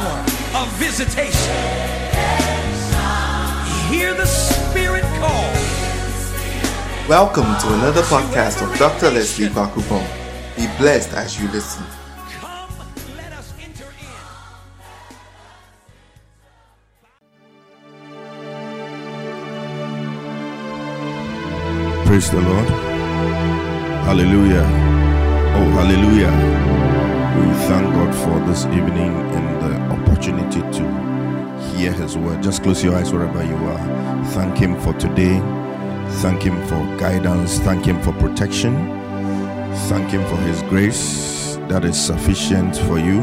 [0.00, 0.20] power
[0.62, 1.56] of visitation.
[3.90, 5.52] Hear the Spirit call.
[7.08, 9.10] Welcome to another podcast of Dr.
[9.10, 10.06] Leslie Bakupon.
[10.56, 11.84] Be blessed as you listen.
[12.40, 12.70] Come,
[13.16, 13.90] let us enter
[22.00, 22.06] in.
[22.06, 22.68] Praise the Lord.
[24.08, 24.66] Hallelujah.
[25.58, 26.69] Oh, hallelujah.
[27.40, 32.42] We thank God for this evening and the opportunity to hear His word.
[32.42, 34.24] Just close your eyes wherever you are.
[34.26, 35.38] Thank Him for today.
[36.20, 37.58] Thank Him for guidance.
[37.60, 38.74] Thank Him for protection.
[39.88, 43.20] Thank Him for His grace that is sufficient for you.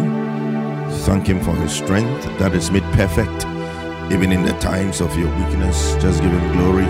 [1.06, 3.46] Thank Him for His strength that is made perfect
[4.12, 5.94] even in the times of your weakness.
[6.02, 6.88] Just give Him glory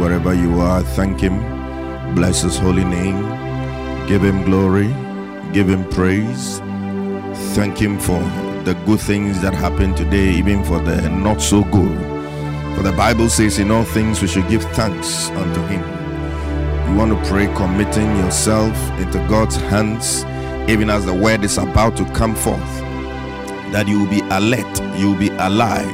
[0.00, 0.82] wherever you are.
[0.82, 1.38] Thank Him.
[2.16, 3.22] Bless His holy name.
[4.08, 5.03] Give Him glory.
[5.54, 6.58] Give Him praise.
[7.54, 8.18] Thank Him for
[8.64, 11.98] the good things that happen today, even for the not so good.
[12.76, 15.80] For the Bible says, in all things we should give thanks unto Him.
[16.90, 20.24] You want to pray, committing yourself into God's hands,
[20.68, 22.84] even as the word is about to come forth
[23.74, 25.84] that you will be alert, you will be alive,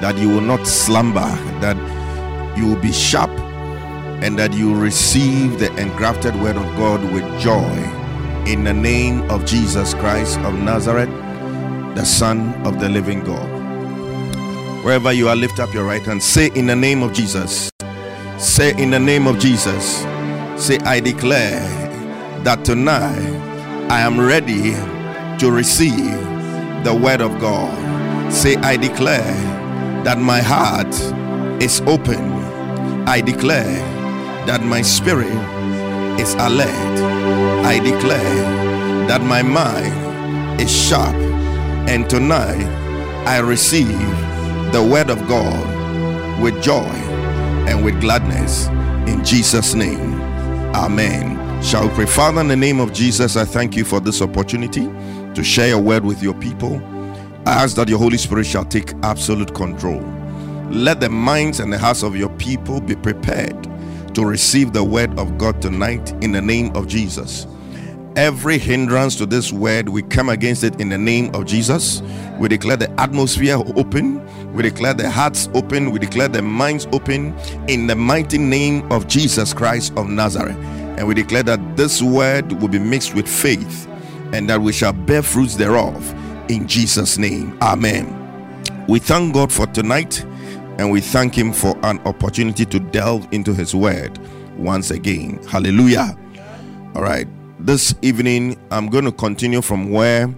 [0.00, 1.28] that you will not slumber,
[1.60, 1.76] that
[2.56, 3.30] you will be sharp,
[4.22, 8.05] and that you receive the engrafted word of God with joy.
[8.46, 11.10] In the name of Jesus Christ of Nazareth,
[11.96, 14.84] the Son of the living God.
[14.84, 16.22] Wherever you are, lift up your right hand.
[16.22, 17.68] Say, In the name of Jesus.
[18.38, 20.02] Say, In the name of Jesus.
[20.56, 21.58] Say, I declare
[22.44, 23.18] that tonight
[23.90, 24.74] I am ready
[25.40, 26.14] to receive
[26.84, 28.32] the word of God.
[28.32, 29.34] Say, I declare
[30.04, 30.94] that my heart
[31.60, 32.30] is open.
[33.08, 33.80] I declare
[34.46, 35.55] that my spirit
[36.20, 37.00] is alert.
[37.64, 41.14] I declare that my mind is sharp.
[41.88, 42.66] And tonight
[43.26, 43.98] I receive
[44.72, 46.90] the word of God with joy
[47.68, 48.66] and with gladness
[49.08, 50.14] in Jesus' name.
[50.74, 51.62] Amen.
[51.62, 52.06] Shall we pray?
[52.06, 54.84] Father, in the name of Jesus, I thank you for this opportunity
[55.34, 56.76] to share your word with your people.
[57.46, 60.00] I ask that your Holy Spirit shall take absolute control.
[60.70, 63.66] Let the minds and the hearts of your people be prepared
[64.16, 67.46] to receive the word of God tonight in the name of Jesus.
[68.16, 72.00] Every hindrance to this word, we come against it in the name of Jesus.
[72.38, 74.24] We declare the atmosphere open.
[74.54, 75.90] We declare the hearts open.
[75.90, 77.36] We declare the minds open
[77.68, 80.56] in the mighty name of Jesus Christ of Nazareth.
[80.96, 83.86] And we declare that this word will be mixed with faith
[84.32, 86.14] and that we shall bear fruits thereof
[86.48, 87.58] in Jesus' name.
[87.60, 88.86] Amen.
[88.88, 90.24] We thank God for tonight
[90.78, 94.18] and we thank Him for an opportunity to delve into His word
[94.56, 95.42] once again.
[95.48, 96.16] Hallelujah.
[96.94, 97.26] All right.
[97.58, 100.32] This evening, I'm going to continue from where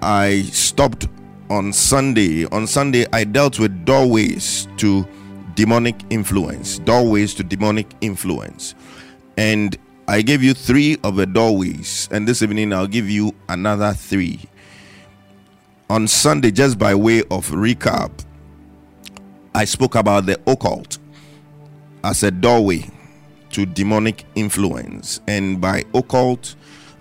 [0.00, 1.06] I stopped
[1.50, 2.46] on Sunday.
[2.46, 5.06] On Sunday, I dealt with doorways to
[5.54, 6.78] demonic influence.
[6.78, 8.74] Doorways to demonic influence.
[9.36, 9.76] And
[10.08, 12.08] I gave you three of the doorways.
[12.10, 14.40] And this evening, I'll give you another three.
[15.90, 18.10] On Sunday, just by way of recap,
[19.54, 20.98] I spoke about the occult
[22.02, 22.88] as a doorway
[23.50, 25.20] to demonic influence.
[25.28, 26.54] And by occult,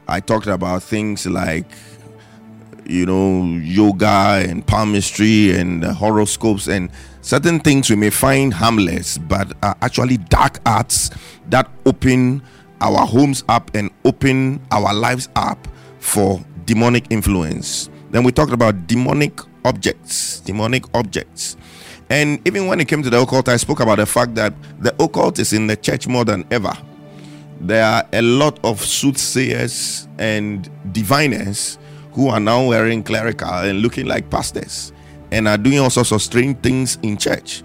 [0.08, 1.66] I talked about things like,
[2.86, 6.90] you know, yoga and palmistry and horoscopes and
[7.22, 11.10] certain things we may find harmless, but are actually dark arts
[11.50, 12.42] that open
[12.82, 15.68] our homes up and open our lives up
[16.00, 17.90] for demonic influence.
[18.10, 21.56] Then we talked about demonic objects, demonic objects.
[22.12, 24.94] And even when it came to the occult, I spoke about the fact that the
[25.02, 26.74] occult is in the church more than ever.
[27.62, 31.78] There are a lot of soothsayers and diviners
[32.12, 34.92] who are now wearing clerical and looking like pastors
[35.32, 37.64] and are doing all sorts of strange things in church.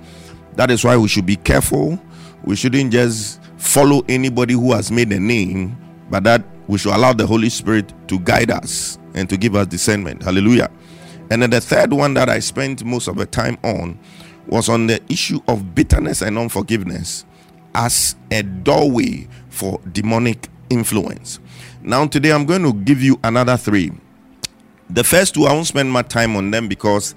[0.54, 1.98] That is why we should be careful.
[2.44, 5.76] We shouldn't just follow anybody who has made a name,
[6.08, 9.66] but that we should allow the Holy Spirit to guide us and to give us
[9.66, 10.22] discernment.
[10.22, 10.70] Hallelujah.
[11.30, 13.98] And then the third one that I spent most of the time on
[14.46, 17.24] was on the issue of bitterness and unforgiveness
[17.74, 21.40] as a doorway for demonic influence.
[21.82, 23.92] Now, today I'm going to give you another three.
[24.90, 27.14] The first two, I won't spend my time on them because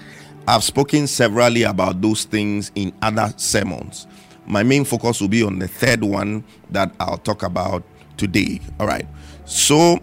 [0.47, 4.07] I've spoken severally about those things in other sermons.
[4.45, 7.83] My main focus will be on the third one that I'll talk about
[8.17, 8.59] today.
[8.79, 9.07] All right.
[9.45, 9.99] So,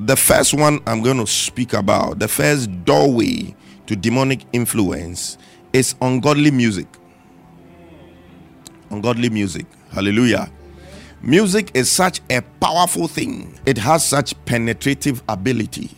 [0.00, 3.54] the first one I'm going to speak about, the first doorway
[3.86, 5.38] to demonic influence
[5.72, 6.86] is ungodly music.
[8.90, 9.66] Ungodly music.
[9.92, 10.50] Hallelujah.
[11.22, 15.90] Music is such a powerful thing, it has such penetrative ability.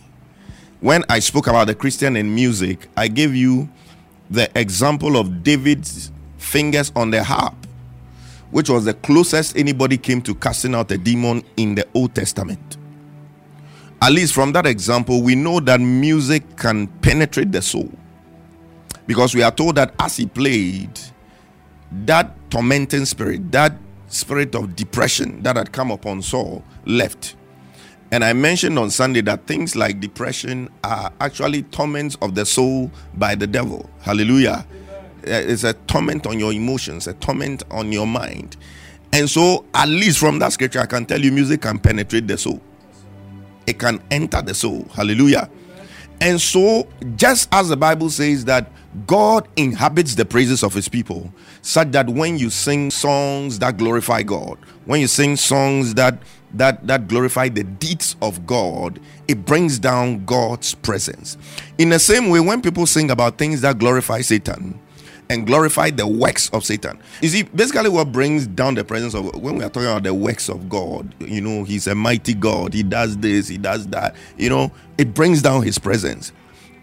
[0.81, 3.69] when I spoke about the Christian and music, I gave you
[4.31, 7.55] the example of David's fingers on the harp,
[8.50, 12.78] which was the closest anybody came to casting out a demon in the Old Testament.
[14.00, 17.90] At least from that example, we know that music can penetrate the soul.
[19.11, 21.01] Because we are told that as he played,
[21.91, 23.73] that tormenting spirit, that
[24.07, 27.35] spirit of depression that had come upon Saul, left.
[28.12, 32.93] And I mentioned on Sunday that things like depression are actually torments of the soul
[33.15, 33.91] by the devil.
[34.01, 34.65] Hallelujah.
[35.25, 38.59] Eh, it's a torment on your emotions, a torment on your mind.
[39.12, 42.39] And so, at least from that scripture, I can tell you music can penetrate the
[42.39, 42.62] soul,
[43.67, 44.87] it can enter the soul.
[44.95, 45.51] Hallelujah.
[46.21, 46.87] And so,
[47.17, 48.71] just as the Bible says that
[49.06, 51.32] God inhabits the praises of his people,
[51.62, 56.19] such that when you sing songs that glorify God, when you sing songs that
[56.54, 58.98] that that glorify the deeds of God,
[59.28, 61.38] it brings down God's presence.
[61.78, 64.81] In the same way, when people sing about things that glorify Satan
[65.28, 69.32] and glorify the works of Satan, you see, basically what brings down the presence of
[69.37, 72.75] when we are talking about the works of God, you know, He's a mighty God,
[72.75, 76.32] He does this, He does that, you know, it brings down His presence.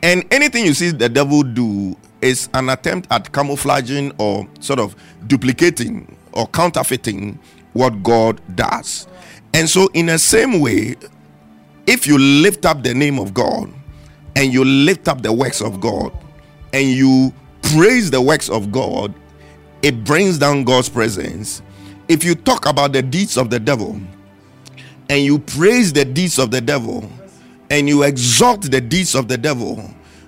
[0.04, 4.96] And anything you see the devil do is an attempt at camouflaging or sort of
[5.28, 7.40] duplicating or counterfeiting
[7.74, 9.08] what God does.
[9.54, 10.96] And so, in the same way,
[11.88, 13.72] if you lift up the name of God
[14.36, 16.12] and you lift up the works of God
[16.74, 19.14] and you praise the works of God,
[19.82, 21.62] it brings down God's presence.
[22.08, 24.00] If you talk about the deeds of the devil
[25.10, 27.10] and you praise the deeds of the devil
[27.70, 29.84] and you exalt the deeds of the devil,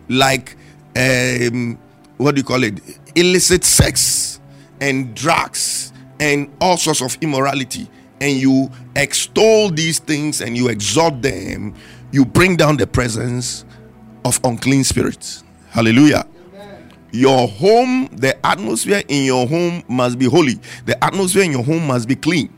[0.08, 0.58] like
[0.96, 1.78] um,
[2.18, 2.80] what do you call it?
[3.16, 4.40] Illicit sex
[4.82, 7.90] and drugs and all sorts of immorality
[8.22, 11.74] and you extol these things and you exalt them,
[12.12, 13.66] you bring down the presence
[14.26, 15.44] of unclean spirits.
[15.70, 16.26] Hallelujah.
[17.12, 20.60] Your home, the atmosphere in your home must be holy.
[20.86, 22.54] The atmosphere in your home must be clean.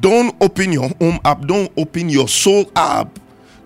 [0.00, 3.18] Don't open your home up, don't open your soul up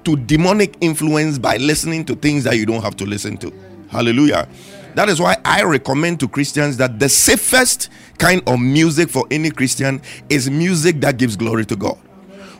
[0.09, 3.53] to demonic influence by listening to things that you don't have to listen to.
[3.91, 4.49] Hallelujah.
[4.95, 9.51] That is why I recommend to Christians that the safest kind of music for any
[9.51, 10.01] Christian
[10.31, 11.99] is music that gives glory to God.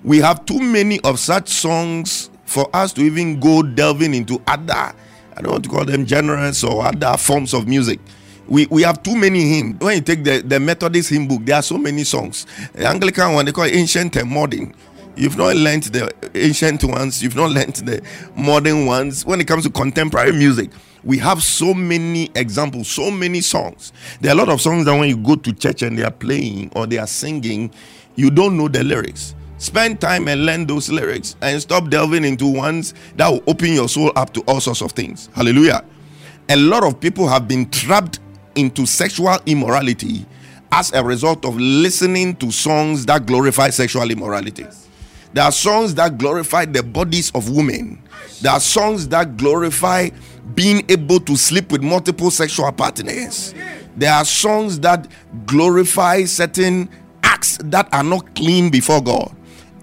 [0.05, 4.75] We have too many of such songs for us to even go delving into other,
[4.75, 7.99] I don't want to call them genres or other forms of music.
[8.47, 9.81] We, we have too many hymns.
[9.81, 12.47] When you take the, the Methodist hymn book, there are so many songs.
[12.75, 14.75] The Anglican one, they call ancient and modern.
[15.19, 18.01] You've not learned the ancient ones, you've not learned the
[18.37, 19.27] modern ones.
[19.27, 20.71] When it comes to contemporary music,
[21.03, 23.93] we have so many examples, so many songs.
[24.21, 26.13] There are a lot of songs that when you go to church and they are
[26.13, 27.73] playing or they are singing,
[28.15, 29.35] you don't know the lyrics.
[29.57, 33.89] Spend time and learn those lyrics and stop delving into ones that will open your
[33.89, 35.31] soul up to all sorts of things.
[35.35, 35.85] Hallelujah.
[36.49, 38.21] A lot of people have been trapped
[38.55, 40.27] into sexual immorality
[40.71, 44.65] as a result of listening to songs that glorify sexual immorality.
[45.33, 48.03] There are songs that glorify the bodies of women.
[48.41, 50.11] There are songs that glorify
[50.55, 53.55] being able to sleep with multiple sexual partners.
[53.97, 55.09] There are songs that
[55.47, 56.89] glorify certain
[57.23, 59.35] acts that are not clean before God.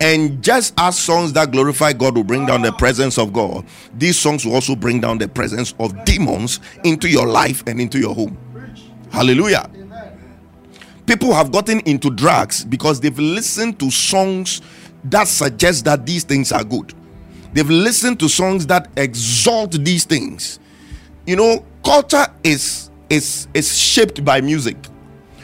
[0.01, 3.65] And just as songs that glorify God will bring down the presence of God,
[3.97, 7.99] these songs will also bring down the presence of demons into your life and into
[7.99, 8.37] your home.
[9.11, 9.69] Hallelujah.
[11.05, 14.61] People have gotten into drugs because they've listened to songs
[15.05, 16.93] that suggest that these things are good.
[17.53, 20.59] They've listened to songs that exalt these things.
[21.25, 24.77] You know, culture is is is shaped by music.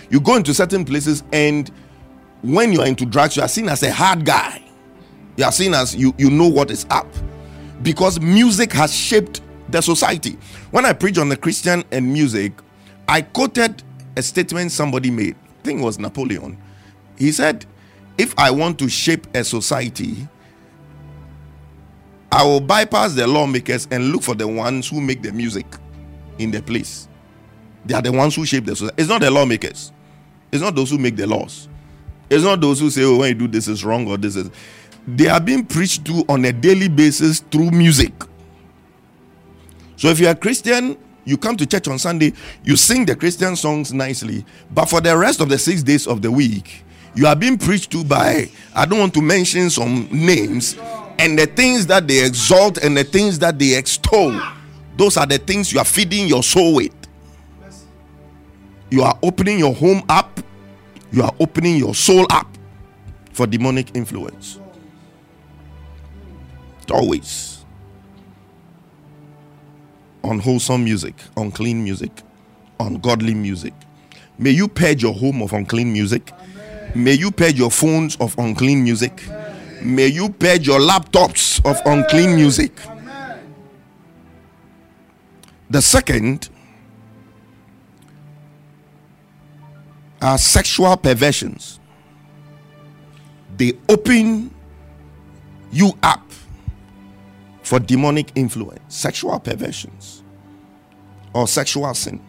[0.10, 1.72] You go into certain places and
[2.42, 4.62] when you are into drugs, you are seen as a hard guy.
[5.38, 7.08] You are seen as you you know what is up
[7.84, 10.38] because music has shaped the society.
[10.72, 12.54] When I preach on the Christian and music,
[13.08, 13.84] I quoted
[14.18, 15.36] a statement somebody made.
[15.36, 16.58] I think it was Napoleon.
[17.18, 17.66] He said,
[18.22, 20.28] "If I want to shape a society,
[22.32, 25.66] I will bypass the lawmakers and look for the ones who make the music
[26.38, 27.08] in the place.
[27.84, 29.02] They are the ones who shape the society.
[29.02, 29.92] It's not the lawmakers.
[30.52, 31.68] It's not those who make the laws.
[32.30, 34.52] It's not those who say, oh, when you do this is wrong or this is.
[35.08, 38.14] They are being preached to on a daily basis through music.
[39.96, 43.56] So if you're a Christian, you come to church on Sunday, you sing the Christian
[43.56, 46.84] songs nicely, but for the rest of the six days of the week,
[47.16, 50.78] you are being preached to by, I don't want to mention some names,
[51.20, 54.40] and the things that they exalt and the things that they extol,
[54.98, 56.94] those are the things you are feeding your soul with.
[58.90, 60.40] You are opening your home up,
[61.12, 62.48] you are opening your soul up
[63.32, 64.60] for demonic influence.
[66.92, 67.52] Always.
[70.24, 72.12] unwholesome music, unclean music,
[72.80, 73.74] ungodly music.
[74.38, 76.32] May you purge your home of unclean music.
[76.94, 79.24] May you purge your phones of unclean music.
[79.82, 82.74] May you purge your laptops of unclean music.
[85.70, 86.50] The second
[90.22, 91.80] are sexual perversions.
[93.58, 94.54] They open
[95.72, 96.30] you up
[97.64, 100.24] for demonic influence, sexual perversions,
[101.34, 102.20] or sexual sin.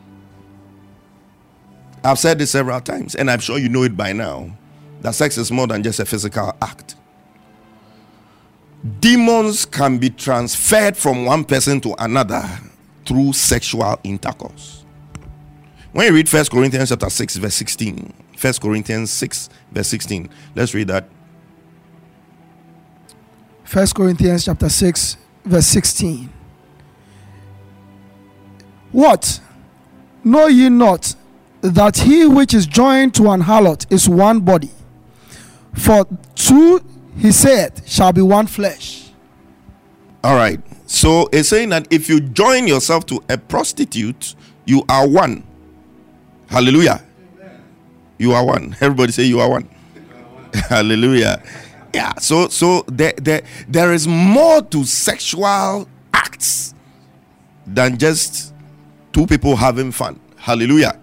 [2.04, 4.50] I've said this several times, and I'm sure you know it by now
[5.02, 6.96] that sex is more than just a physical act.
[9.00, 12.42] Demons can be transferred from one person to another
[13.06, 14.84] through sexual intercourse.
[15.92, 20.74] When you read First Corinthians chapter 6, verse 16, First Corinthians 6, verse 16, let's
[20.74, 21.08] read that.
[23.62, 26.32] First Corinthians chapter 6, verse 16.
[28.90, 29.40] What?
[30.24, 31.14] Know ye not
[31.62, 34.70] that he which is joined to an harlot is one body?
[35.74, 36.80] For two,
[37.16, 39.10] he said, shall be one flesh.
[40.22, 40.60] All right.
[40.86, 44.34] So it's saying that if you join yourself to a prostitute,
[44.66, 45.44] you are one.
[46.48, 47.02] Hallelujah.
[48.18, 48.76] You are one.
[48.80, 49.68] Everybody say you are one.
[50.54, 51.42] Hallelujah.
[51.94, 52.14] Yeah.
[52.18, 56.74] So so there, there there is more to sexual acts
[57.66, 58.54] than just
[59.12, 60.20] two people having fun.
[60.36, 60.98] Hallelujah.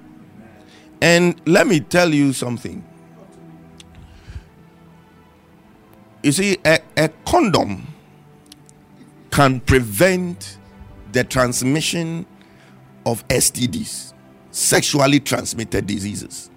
[1.02, 2.86] And let me tell you something.
[6.24, 7.88] You see, a, a condom
[9.32, 10.58] can prevent
[11.14, 12.26] the transmission
[13.06, 14.14] of STDs,
[14.52, 16.50] sexually transmitted diseases.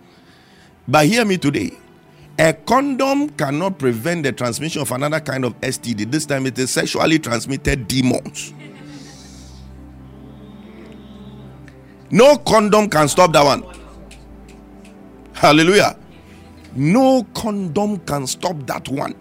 [0.88, 1.78] But hear me today.
[2.38, 6.11] A condom cannot prevent the transmission of another kind of STD.
[6.11, 8.52] This time it is sexually transmitted demons.
[12.11, 13.62] No condom can stop that one.
[15.32, 15.96] Hallelujah.
[16.74, 19.14] No condom can stop that one.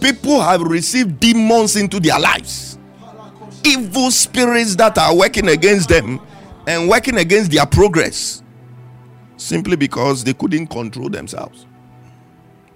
[0.00, 2.78] People have received demons into their lives,
[3.64, 6.20] evil spirits that are working against them
[6.66, 8.42] and working against their progress
[9.36, 11.66] simply because they couldn't control themselves.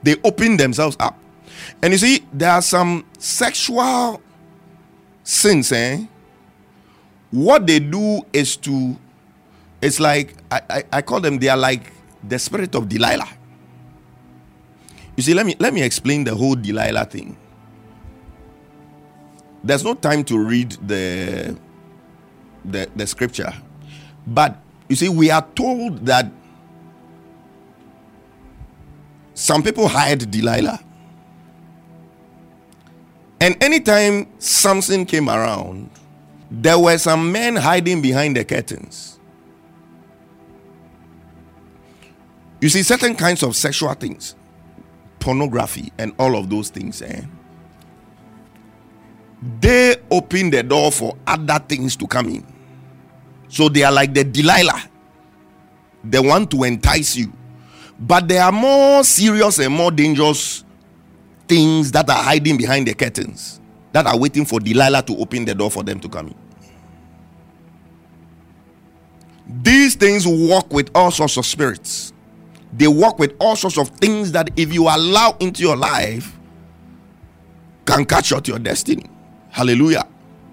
[0.03, 1.19] They opened themselves up.
[1.83, 4.21] And you see, there are some sexual
[5.23, 6.05] sins, eh?
[7.31, 8.97] What they do is to,
[9.85, 11.93] it's like, I, I, I call them, they are like
[12.27, 13.29] the spirit of Delilah.
[15.15, 17.37] You see, let me let me explain the whole Delilah thing.
[19.63, 21.55] There's no time to read the
[22.65, 23.53] the, the scripture.
[24.27, 24.57] But
[24.89, 26.33] you see, we are told that
[29.35, 30.81] some people hired Delilah.
[33.39, 35.91] And anytime Samson came around,
[36.51, 39.14] there were some men hiding behind the curtains.
[42.65, 44.35] You see, certain kinds of sexual things,
[45.21, 47.21] pornography, and all of those things, eh?
[49.61, 52.47] they open the door for other things to come in.
[53.49, 54.83] So they are like the Delilah,
[56.05, 57.35] they want to entice you.
[58.01, 60.65] But there are more serious and more dangerous
[61.47, 63.61] things that are hiding behind the curtains
[63.93, 66.35] that are waiting for Delilah to open the door for them to come in.
[69.63, 72.14] These things work with all sorts of spirits.
[72.77, 76.37] They work with all sorts of things that, if you allow into your life,
[77.87, 79.05] can catch out your destiny.
[79.51, 80.07] Hallelujah.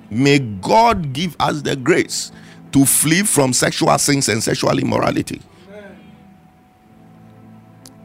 [0.10, 2.32] May God give us the grace
[2.74, 5.42] to flee from sexual sins and sexual immorality.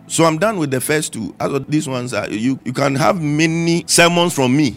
[0.06, 1.35] So I'm done with the first two.
[1.40, 4.76] As these ones, are, you you can have many sermons from me.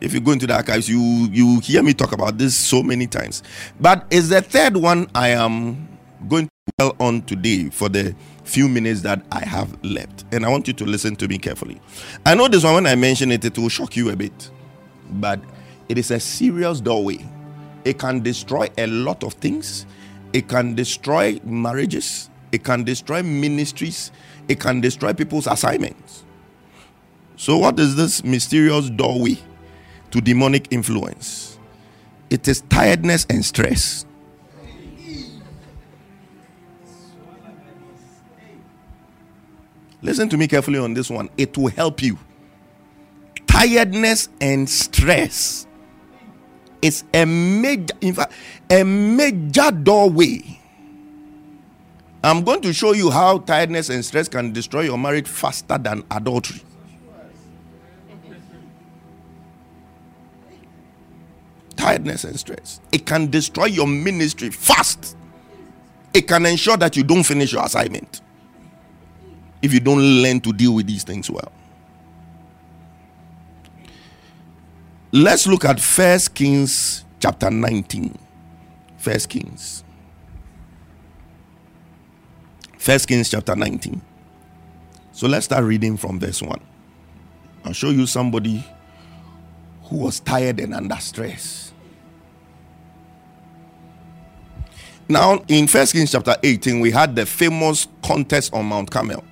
[0.00, 1.00] If you go into the archives, you
[1.32, 3.42] you hear me talk about this so many times.
[3.80, 5.88] But it's the third one I am
[6.28, 8.14] going on today for the
[8.44, 11.80] few minutes that I have left, and I want you to listen to me carefully.
[12.26, 14.50] I know this one when I mention it, it will shock you a bit,
[15.10, 15.40] but
[15.88, 17.26] it is a serious doorway.
[17.86, 19.86] It can destroy a lot of things.
[20.34, 22.28] It can destroy marriages.
[22.52, 24.10] It can destroy ministries
[24.48, 26.24] it can destroy people's assignments.
[27.36, 29.38] So, what is this mysterious doorway
[30.10, 31.58] to demonic influence?
[32.30, 34.06] It is tiredness and stress.
[40.02, 41.28] Listen to me carefully on this one.
[41.36, 42.18] It will help you.
[43.46, 45.66] Tiredness and stress
[46.82, 48.32] is a major, in fact,
[48.70, 50.56] a major doorway
[52.26, 56.02] I'm going to show you how tiredness and stress can destroy your marriage faster than
[56.10, 56.60] adultery.
[61.76, 62.80] tiredness and stress.
[62.90, 65.16] It can destroy your ministry fast.
[66.14, 68.22] It can ensure that you don't finish your assignment
[69.62, 71.52] if you don't learn to deal with these things well.
[75.12, 78.18] Let's look at First Kings chapter 19.
[78.98, 79.84] First Kings.
[82.76, 84.00] First Kings chapter 19.
[85.12, 86.60] So let's start reading from verse 1.
[87.64, 88.64] I'll show you somebody
[89.84, 91.72] who was tired and under stress.
[95.08, 99.24] Now, in First Kings chapter 18, we had the famous contest on Mount Carmel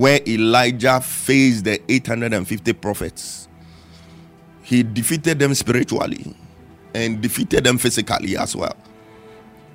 [0.00, 3.48] where Elijah faced the 850 prophets.
[4.62, 6.34] He defeated them spiritually
[6.94, 8.74] and defeated them physically as well.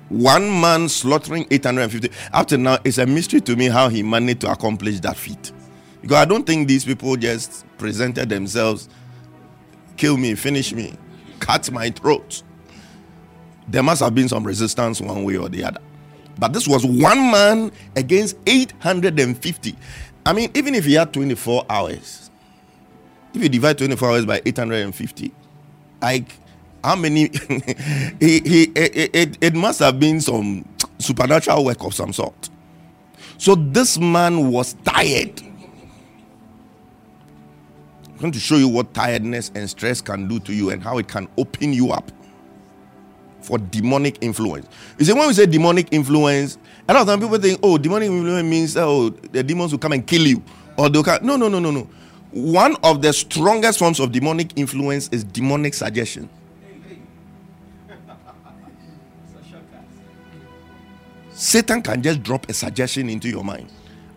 [0.08, 4.40] One man slaughtering 850 up to now it's a mystery to me how he managed
[4.40, 5.52] to accomplish that feat.
[6.02, 8.88] Because i don't think these people just presented themselves
[9.96, 10.94] kill me finish me
[11.38, 12.42] cut my throat.
[13.68, 15.80] There must have been some resistance one way or the other.
[16.38, 19.76] But this was one man against 850
[20.26, 22.30] i mean even if he had 24 hours
[23.34, 25.32] if you divide 24 hours by 850
[26.02, 26.34] like
[26.84, 27.28] how many
[28.20, 30.64] he, he it, it, it must have been some
[30.98, 32.50] supernatural work of some sort.
[33.38, 35.42] So this man was tired.
[38.06, 40.98] I'm going to show you what tiredness and stress can do to you and how
[40.98, 42.10] it can open you up
[43.42, 44.66] for demonic influence.
[44.98, 46.56] You see when we say demonic influence
[46.88, 49.92] a lot of time people think oh demonic influence means oh the demons will come
[49.92, 50.42] and kill you.
[50.76, 51.88] Or they'll come no no no no no.
[52.32, 56.28] One of the strongest forms of demonic influence is demonic suggestion.
[61.32, 63.70] Satan can just drop a suggestion into your mind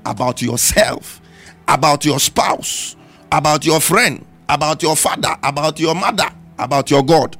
[0.05, 1.21] about yourself,
[1.67, 2.95] about your spouse,
[3.31, 7.35] about your friend, about your father, about your mother, about your God.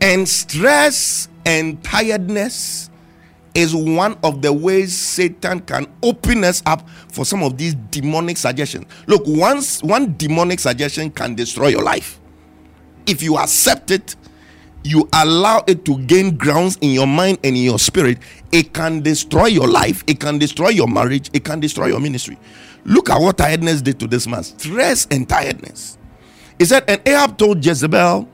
[0.00, 2.90] And stress and tiredness
[3.54, 8.36] is one of the ways Satan can open us up for some of these demonic
[8.36, 8.86] suggestions.
[9.06, 12.20] Look, once one demonic suggestion can destroy your life.
[13.06, 14.16] If you accept it,
[14.82, 18.18] you allow it to gain grounds in your mind and in your spirit,
[18.52, 22.38] it can destroy your life, it can destroy your marriage, it can destroy your ministry.
[22.84, 25.98] Look at what tiredness did to this man stress and tiredness.
[26.58, 28.28] He said, And Ahab told Jezebel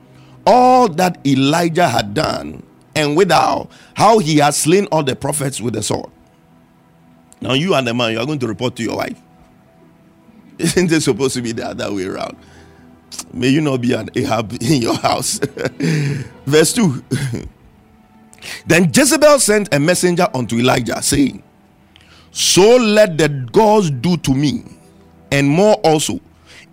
[0.47, 2.63] all that Elijah had done,
[2.95, 6.09] and without how he had slain all the prophets with the sword.
[7.41, 9.21] Now, you and the man, you are going to report to your wife.
[10.57, 12.37] Isn't it supposed to be the other way around?
[13.33, 15.39] May you not be an Ahab in your house.
[16.45, 17.03] Verse 2.
[18.65, 21.43] then Jezebel sent a messenger unto Elijah, saying,
[22.31, 24.63] So let the gods do to me,
[25.29, 26.21] and more also,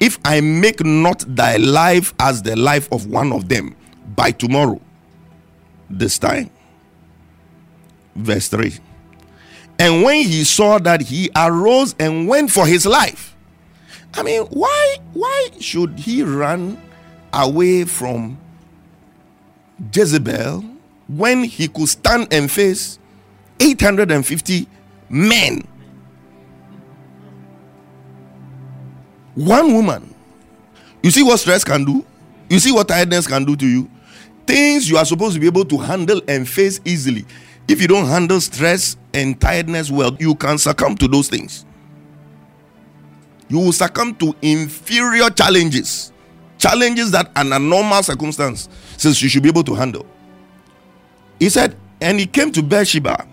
[0.00, 3.74] if I make not thy life as the life of one of them
[4.14, 4.80] by tomorrow.
[5.88, 6.50] This time.
[8.14, 8.74] Verse 3.
[9.78, 13.36] And when he saw that he arose and went for his life,
[14.14, 16.80] I mean, why why should he run
[17.32, 18.38] away from
[19.92, 20.64] Jezebel
[21.08, 22.98] when he could stand and face
[23.58, 24.68] 850
[25.08, 25.66] men?
[29.34, 30.14] One woman.
[31.02, 32.04] You see what stress can do?
[32.48, 33.90] You see what tiredness can do to you?
[34.46, 37.24] Things you are supposed to be able to handle and face easily.
[37.66, 41.64] If you don't handle stress and tiredness well, you can succumb to those things
[43.48, 46.12] you will succumb to inferior challenges,
[46.58, 50.06] challenges that under normal circumstance, since you should be able to handle.
[51.38, 53.26] He said, and he came to Beersheba,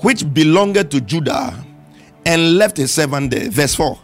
[0.00, 1.64] which belonged to Judah,
[2.24, 3.48] and left his servant there.
[3.50, 3.98] Verse 4.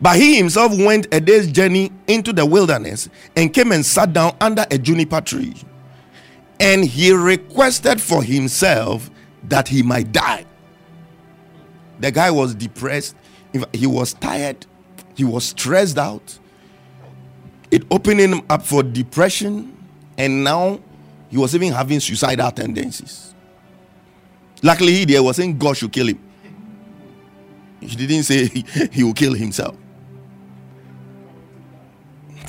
[0.00, 4.34] But he himself went a day's journey into the wilderness and came and sat down
[4.40, 5.54] under a juniper tree.
[6.58, 9.10] And he requested for himself
[9.44, 10.44] that he might die.
[12.00, 13.14] The guy was depressed.
[13.72, 14.66] He was tired.
[15.14, 16.38] He was stressed out.
[17.70, 19.76] It opened him up for depression.
[20.16, 20.80] And now
[21.28, 23.34] he was even having suicidal tendencies.
[24.62, 26.20] Luckily, he there was saying God should kill him.
[27.80, 28.46] He didn't say
[28.92, 29.76] he will kill himself.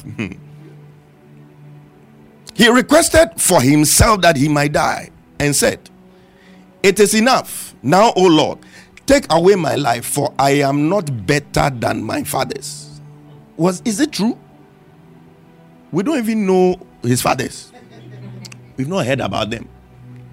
[2.54, 5.10] he requested for himself that he might die
[5.40, 5.80] and said,
[6.84, 7.76] It is enough.
[7.84, 8.60] Now, O Lord,
[9.12, 13.02] Take away my life, for I am not better than my fathers.
[13.58, 14.38] Was is it true?
[15.92, 17.74] We don't even know his fathers.
[18.78, 19.68] We've not heard about them.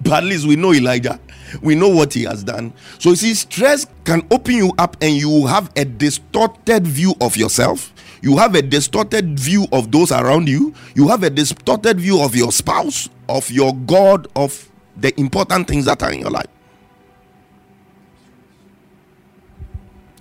[0.01, 1.19] But at least we know Elijah.
[1.61, 2.71] We know what he has done.
[2.99, 7.35] So you see, stress can open you up and you have a distorted view of
[7.35, 7.91] yourself.
[8.21, 10.73] You have a distorted view of those around you.
[10.95, 15.85] You have a distorted view of your spouse, of your God, of the important things
[15.85, 16.47] that are in your life.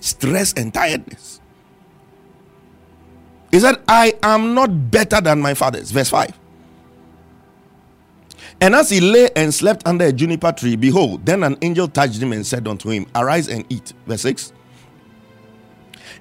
[0.00, 1.40] Stress and tiredness.
[3.50, 5.90] He said, I am not better than my fathers.
[5.90, 6.38] Verse 5.
[8.60, 12.20] And as he lay and slept under a juniper tree, behold, then an angel touched
[12.20, 13.92] him and said unto him, Arise and eat.
[14.06, 14.52] Verse 6.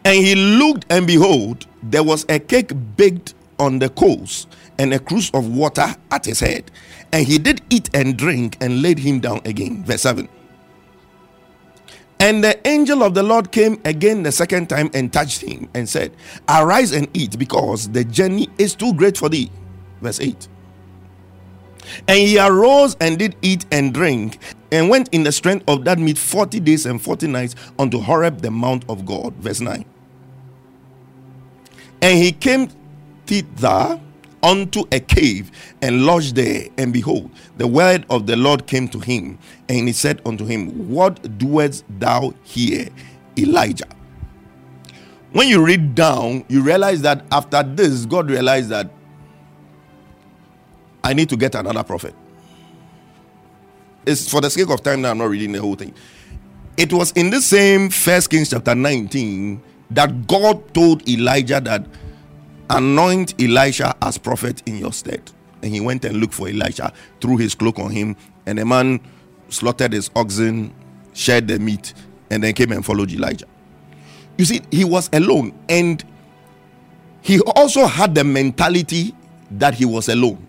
[0.06, 5.00] And he looked, and behold, there was a cake baked on the coals and a
[5.00, 6.72] cruse of water at his head.
[7.12, 9.84] And he did eat and drink and laid him down again.
[9.84, 10.30] Verse 7.
[12.20, 15.88] And the angel of the Lord came again the second time and touched him and
[15.88, 16.12] said,
[16.50, 19.52] Arise and eat, because the journey is too great for thee.
[20.02, 20.48] Verse 8.
[22.08, 24.40] And he arose and did eat and drink,
[24.72, 28.42] and went in the strength of that meat 40 days and 40 nights unto Horeb,
[28.42, 29.34] the mount of God.
[29.36, 29.86] Verse 9.
[32.02, 32.70] And he came
[33.26, 34.00] thither
[34.44, 35.52] unto a cave
[35.82, 36.68] and lodged there.
[36.78, 40.90] And behold, the word of the Lord came to him, and he said unto him,
[40.90, 42.90] What doest thou here,
[43.38, 43.88] Elijah?
[45.32, 48.90] When you read down, you realize that after this, God realized that
[51.04, 52.16] I need to get another prophet.
[54.08, 55.94] It's for the sake of time that I'm not reading the whole thing.
[56.78, 61.86] It was in the same First Kings chapter 19 that God told Elijah that
[62.70, 65.30] anoint Elisha as prophet in your stead.
[65.62, 68.16] And he went and looked for Elisha, threw his cloak on him,
[68.46, 69.02] and the man
[69.50, 70.74] slaughtered his oxen,
[71.14, 71.94] shared the meat,
[72.30, 73.48] and then came and followed Elijah.
[74.38, 76.02] You see, he was alone, and
[77.22, 79.14] he also had the mentality
[79.52, 80.47] that he was alone.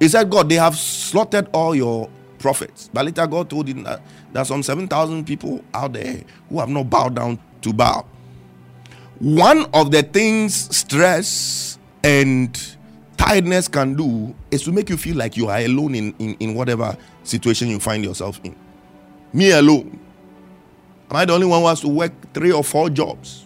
[0.00, 2.08] He said, God, they have slaughtered all your
[2.38, 2.90] prophets.
[2.92, 4.00] But later, God told him that
[4.32, 8.08] there are some 7,000 people out there who have not bowed down to Baal.
[9.20, 12.58] One of the things stress and
[13.18, 16.54] tiredness can do is to make you feel like you are alone in, in, in
[16.54, 18.56] whatever situation you find yourself in.
[19.34, 20.00] Me alone.
[21.10, 23.44] Am I the only one who has to work three or four jobs?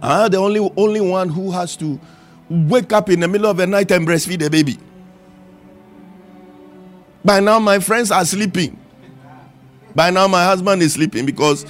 [0.00, 1.98] Am I the only only one who has to
[2.48, 4.78] wake up in the middle of the night and breastfeed a baby?
[7.24, 8.78] By now, my friends are sleeping.
[9.94, 11.64] By now, my husband is sleeping because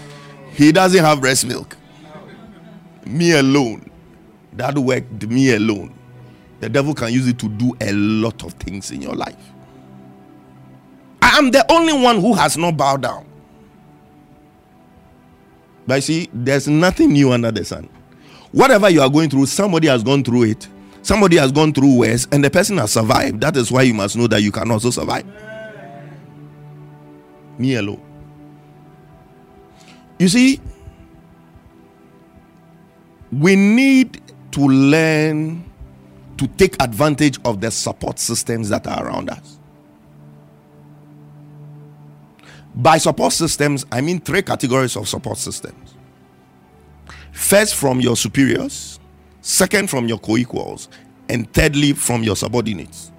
[0.52, 1.76] he doesn't have breast milk.
[3.06, 3.90] Me alone.
[4.54, 5.94] That worked me alone.
[6.60, 9.36] The devil can use it to do a lot of things in your life.
[11.20, 13.26] I am the only one who has not bowed down.
[15.86, 17.88] But see, there's nothing new under the sun.
[18.54, 20.68] Whatever you are going through, somebody has gone through it.
[21.02, 23.40] Somebody has gone through worse, and the person has survived.
[23.40, 25.26] That is why you must know that you can also survive.
[27.58, 28.00] Me alone.
[30.20, 30.60] You see,
[33.32, 35.68] we need to learn
[36.36, 39.58] to take advantage of the support systems that are around us.
[42.72, 45.83] By support systems, I mean three categories of support systems.
[47.34, 49.00] First, from your superiors,
[49.40, 50.88] second, from your co equals,
[51.28, 53.10] and thirdly, from your subordinates.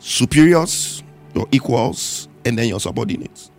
[0.00, 3.52] Superiors, your equals, and then your subordinates.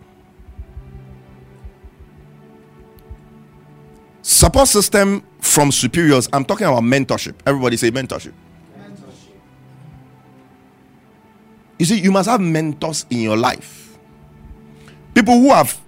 [4.20, 7.34] Support system from superiors, I'm talking about mentorship.
[7.46, 8.34] Everybody say mentorship.
[11.78, 13.98] You see, you must have mentors in your life.
[15.14, 15.80] People who have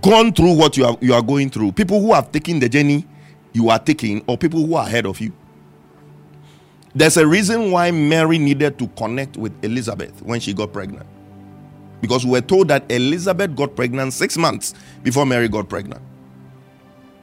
[0.00, 3.06] gone through what you are, you are going through, people who have taken the journey
[3.52, 5.32] you are taking, or people who are ahead of you.
[6.94, 11.06] There's a reason why Mary needed to connect with Elizabeth when she got pregnant.
[12.00, 16.02] Because we were told that Elizabeth got pregnant six months before Mary got pregnant.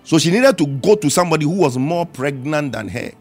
[0.04, 3.12] So she needed to go to somebody who was more pregnant than her.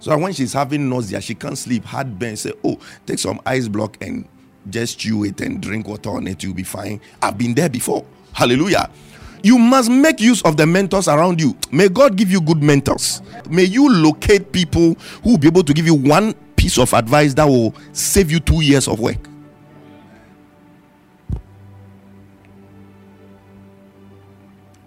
[0.00, 3.96] So when she's having nausea, she can't sleep, heartburn, say, Oh, take some ice block
[4.00, 4.26] and
[4.70, 7.00] just chew it and drink water on it, you'll be fine.
[7.20, 8.04] I've been there before.
[8.32, 8.90] Hallelujah.
[9.42, 11.56] You must make use of the mentors around you.
[11.70, 13.22] May God give you good mentors.
[13.48, 17.34] May you locate people who will be able to give you one piece of advice
[17.34, 19.28] that will save you two years of work.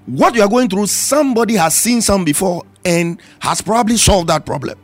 [0.05, 4.45] What you are going through, somebody has seen some before and has probably solved that
[4.45, 4.77] problem.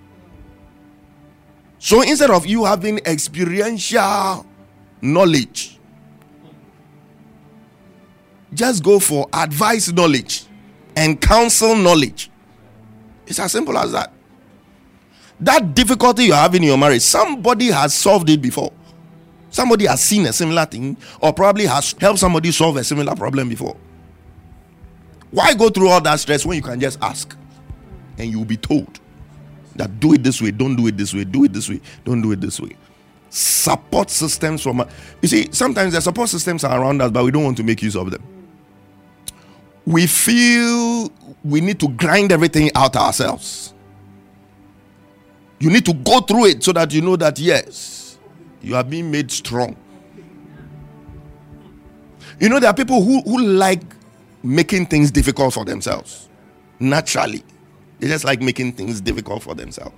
[1.80, 4.46] So instead of you having experiential
[5.02, 5.77] knowledge,
[8.58, 10.46] just go for advice knowledge
[10.96, 12.32] and counsel knowledge.
[13.28, 14.12] It's as simple as that.
[15.40, 18.74] That difficulty you're having in your marriage, somebody has solved it before.
[19.52, 23.48] Somebody has seen a similar thing, or probably has helped somebody solve a similar problem
[23.48, 23.78] before.
[25.30, 27.36] Why go through all that stress when you can just ask
[28.18, 29.00] and you'll be told
[29.76, 32.22] that do it this way, don't do it this way, do it this way, don't
[32.22, 32.76] do it this way.
[33.30, 34.84] Support systems from
[35.22, 37.84] you see, sometimes the support systems are around us, but we don't want to make
[37.84, 38.37] use of them.
[39.88, 41.10] We feel
[41.46, 43.74] we need to grind everything out ourselves.
[45.60, 48.18] You need to go through it so that you know that yes,
[48.62, 49.78] you are being made strong.
[52.38, 53.82] You know, there are people who, who like
[54.44, 56.28] making things difficult for themselves
[56.82, 57.42] naturally.
[58.00, 59.96] They just like making things difficult for themselves.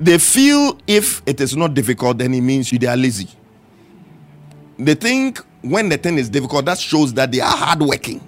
[0.00, 3.28] They feel if it is not difficult, then it means they are lazy.
[4.78, 8.26] They think when the thing is difficult, that shows that they are hardworking.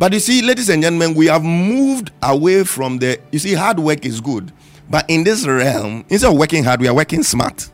[0.00, 3.20] But you see, ladies and gentlemen, we have moved away from the.
[3.32, 4.50] You see, hard work is good.
[4.88, 7.68] But in this realm, instead of working hard, we are working smart.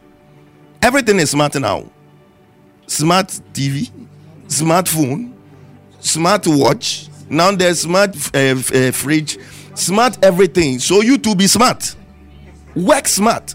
[0.83, 1.89] Everything is smart now.
[2.89, 3.93] Smart TV,
[4.49, 5.35] smartphone,
[6.01, 7.09] smart watch.
[7.31, 8.39] Now there's smart uh,
[8.75, 9.39] uh, fridge,
[9.77, 10.81] smart everything.
[10.81, 11.95] So you to be smart.
[12.75, 13.55] Work smart.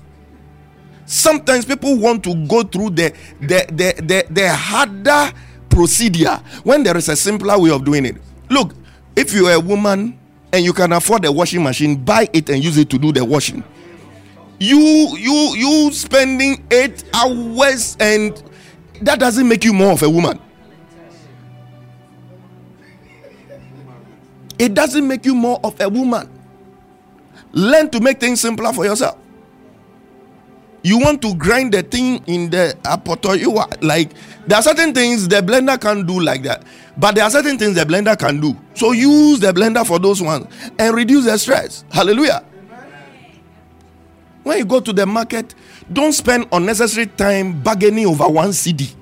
[1.05, 5.33] Sometimes people want to go through the the the the, the harder
[5.69, 8.15] procedure when there is a simpler way of doing it.
[8.51, 8.75] Look,
[9.15, 10.19] if you are a woman
[10.51, 13.23] and you can afford a washing machine, buy it and use it to do the
[13.23, 13.63] washing.
[14.59, 14.77] You
[15.17, 18.43] you you spending eight hours and
[19.03, 20.37] that doesn't make you more of a woman.
[24.59, 26.29] It doesn't make you more of a woman.
[27.53, 29.17] Learn to make things simpler for yourself.
[30.83, 34.11] You want to grind the thing in the apoto, you are like
[34.45, 36.63] there are certain things the blender can't do like that,
[36.97, 38.55] but there are certain things the blender can do.
[38.75, 41.83] So use the blender for those ones and reduce the stress.
[41.91, 42.43] Hallelujah.
[44.43, 45.53] When you go to the market,
[45.91, 48.93] don't spend unnecessary time bargaining over one cedi.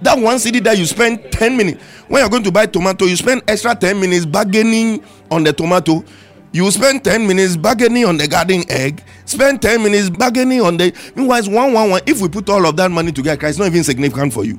[0.00, 1.82] That one cedi that you spend 10 minutes.
[2.08, 6.04] When you're going to buy tomato, you spend extra 10 minutes bargaining on the tomato.
[6.52, 10.94] You spend 10 minutes bargaining on the garden egg, spend 10 minutes bargaining on the.
[11.14, 12.00] Meanwhile, it's one, one, one.
[12.06, 14.58] If we put all of that money together, it's not even significant for you.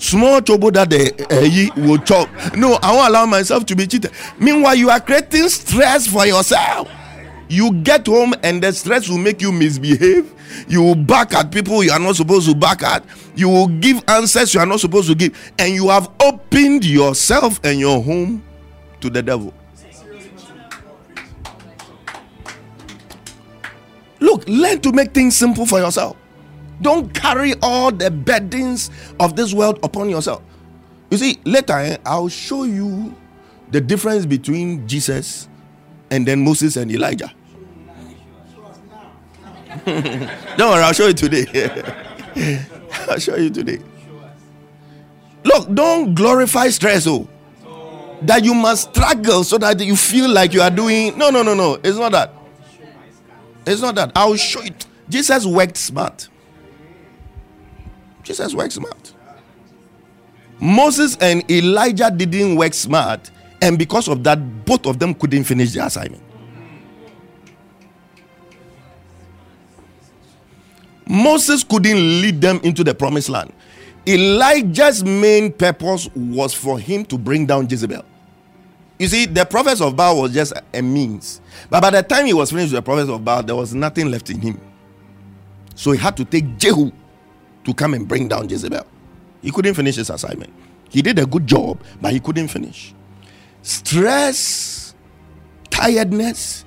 [0.00, 2.26] Small trouble that the uh, will chop.
[2.56, 4.10] No, I won't allow myself to be cheated.
[4.38, 6.88] Meanwhile, you are creating stress for yourself.
[7.50, 10.32] You get home and the stress will make you misbehave.
[10.68, 13.04] You will back at people you are not supposed to back at.
[13.36, 15.52] You will give answers you are not supposed to give.
[15.58, 18.42] And you have opened yourself and your home
[19.02, 19.52] to the devil.
[24.18, 26.16] Look, learn to make things simple for yourself.
[26.80, 30.42] Don't carry all the burdens of this world upon yourself.
[31.10, 33.14] You see, later eh, I'll show you
[33.70, 35.48] the difference between Jesus
[36.10, 37.32] and then Moses and Elijah.
[39.86, 41.46] Don't worry, I'll show you today.
[43.08, 43.78] I'll show you today.
[45.44, 47.28] Look, don't glorify stress, oh.
[48.22, 51.16] That you must struggle so that you feel like you are doing.
[51.16, 51.74] No, no, no, no.
[51.82, 52.34] It's not that.
[53.66, 54.12] It's not that.
[54.14, 54.72] I'll show you.
[55.08, 56.28] Jesus worked smart.
[58.30, 59.12] Jesus worked smart.
[60.60, 63.28] Moses and Elijah didn't work smart,
[63.60, 66.22] and because of that, both of them couldn't finish their assignment.
[71.08, 73.52] Moses couldn't lead them into the promised land.
[74.06, 78.04] Elijah's main purpose was for him to bring down Jezebel.
[79.00, 81.40] You see, the prophets of Baal was just a means.
[81.68, 84.08] But by the time he was finished with the prophets of Baal, there was nothing
[84.08, 84.60] left in him.
[85.74, 86.92] So he had to take Jehu
[87.64, 88.86] to come and bring down Jezebel.
[89.42, 90.52] He couldn't finish his assignment.
[90.88, 92.94] He did a good job, but he couldn't finish.
[93.62, 94.94] Stress,
[95.70, 96.64] tiredness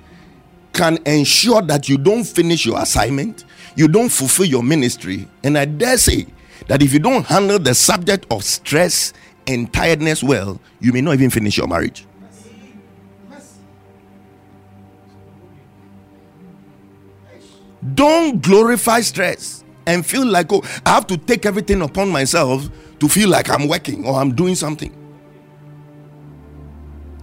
[0.72, 3.44] can ensure that you don't finish your assignment
[3.76, 5.28] you don't fulfill your ministry.
[5.42, 6.26] And I dare say
[6.68, 9.12] that if you don't handle the subject of stress
[9.46, 12.06] and tiredness well, you may not even finish your marriage.
[17.94, 22.68] Don't glorify stress and feel like, oh, I have to take everything upon myself
[23.00, 24.94] to feel like I'm working or I'm doing something.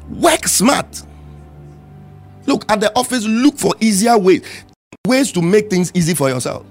[0.09, 1.03] Work smart.
[2.45, 4.43] Look at the office, look for easier ways
[5.07, 6.65] ways to make things easy for yourself.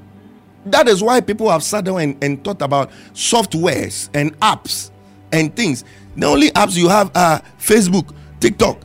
[0.66, 4.90] That is why people have sat down and, and thought about softwares and apps
[5.32, 5.84] and things.
[6.16, 8.78] The only apps you have are Facebook, TikTok,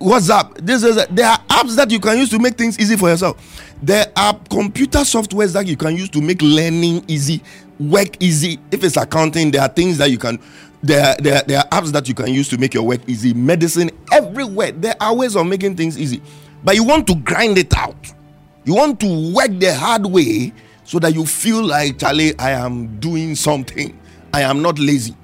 [0.00, 0.64] WhatsApp.
[0.64, 3.67] This is there are apps that you can use to make things easy for yourself.
[3.82, 7.42] There are computer softwares that you can use to make learning easy,
[7.78, 8.58] work easy.
[8.72, 10.38] If it's accounting, there are things that you can.
[10.82, 13.34] There, there, there are apps that you can use to make your work easy.
[13.34, 14.72] Medicine, everywhere.
[14.72, 16.22] There are ways of making things easy,
[16.62, 18.12] but you want to grind it out
[18.68, 20.52] You want to work the hard way
[20.84, 23.98] so that you feel like, Charlie, I am doing something.
[24.30, 25.16] I am not lazy.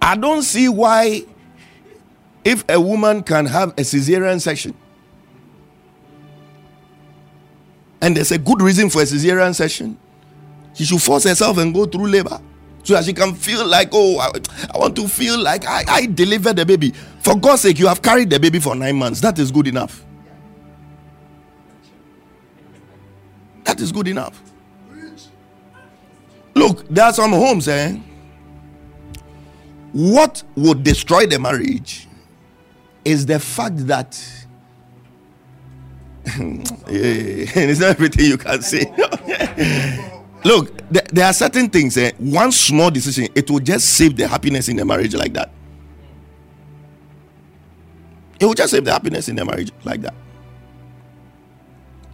[0.00, 1.22] I don't see why,
[2.44, 4.74] if a woman can have a cesarean section,
[8.00, 9.98] and there's a good reason for a cesarean section,
[10.74, 12.40] she should force herself and go through labor
[12.84, 14.30] so that she can feel like, oh, I,
[14.74, 16.92] I want to feel like I, I delivered the baby.
[17.20, 19.20] For God's sake, you have carried the baby for nine months.
[19.20, 20.04] That is good enough.
[23.64, 24.40] That is good enough.
[26.54, 27.98] Look, there are some homes, eh?
[29.92, 32.07] What would destroy the marriage
[33.04, 34.20] is the fact that
[36.36, 36.44] yeah,
[36.86, 38.84] it's not everything you can say.
[40.44, 41.96] Look, there, there are certain things.
[41.96, 45.50] Eh, one small decision, it will just save the happiness in the marriage like that.
[48.38, 50.14] It will just save the happiness in the marriage like that.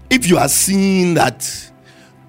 [0.09, 1.71] If you are seeing that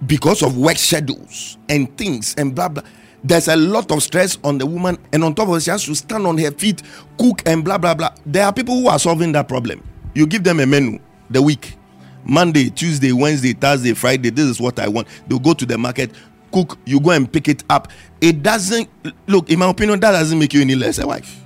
[0.05, 2.83] because of work schedules and things and blah blah
[3.25, 5.83] there's a lot of stress on the woman, and on top of it, she has
[5.85, 6.83] to stand on her feet,
[7.17, 8.13] cook, and blah blah blah.
[8.25, 9.83] There are people who are solving that problem.
[10.13, 11.75] You give them a menu the week
[12.23, 14.29] Monday, Tuesday, Wednesday, Thursday, Friday.
[14.29, 15.07] This is what I want.
[15.27, 16.11] They'll go to the market,
[16.51, 17.89] cook, you go and pick it up.
[18.21, 18.89] It doesn't
[19.27, 21.41] look, in my opinion, that doesn't make you any less a wife.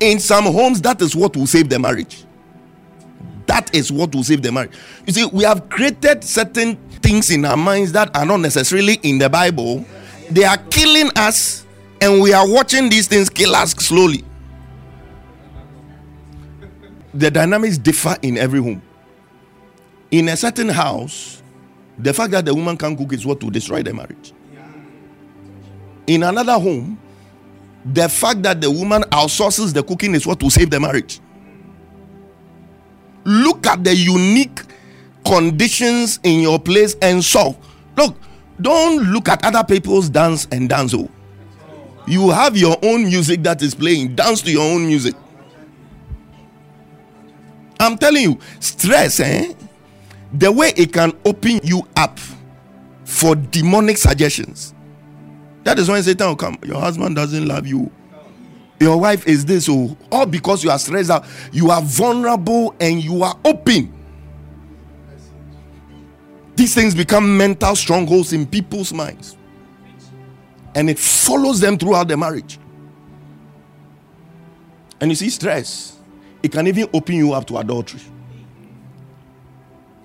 [0.00, 2.24] In some homes, that is what will save the marriage.
[3.58, 4.70] That is what will save the marriage.
[5.04, 9.18] You see, we have created certain things in our minds that are not necessarily in
[9.18, 9.84] the Bible.
[10.30, 11.66] They are killing us,
[12.00, 14.22] and we are watching these things kill us slowly.
[17.12, 18.80] The dynamics differ in every home.
[20.12, 21.42] In a certain house,
[21.98, 24.32] the fact that the woman can't cook is what will destroy the marriage.
[26.06, 26.96] In another home,
[27.84, 31.18] the fact that the woman outsources the cooking is what will save the marriage.
[33.28, 34.62] Look at the unique
[35.26, 37.58] conditions in your place and solve.
[37.94, 38.16] Look,
[38.58, 40.94] don't look at other people's dance and dance.
[40.94, 41.10] Oh,
[42.06, 44.14] you have your own music that is playing.
[44.14, 45.14] Dance to your own music.
[47.78, 49.52] I'm telling you, stress, eh?
[50.32, 52.18] The way it can open you up
[53.04, 54.72] for demonic suggestions.
[55.64, 56.56] That is when Satan will come.
[56.64, 57.90] Your husband doesn't love you.
[58.80, 61.24] Your wife is this, oh, all because you are stressed out.
[61.52, 63.92] You are vulnerable and you are open.
[66.54, 69.36] These things become mental strongholds in people's minds.
[70.74, 72.58] And it follows them throughout the marriage.
[75.00, 75.96] And you see, stress,
[76.42, 78.00] it can even open you up to adultery.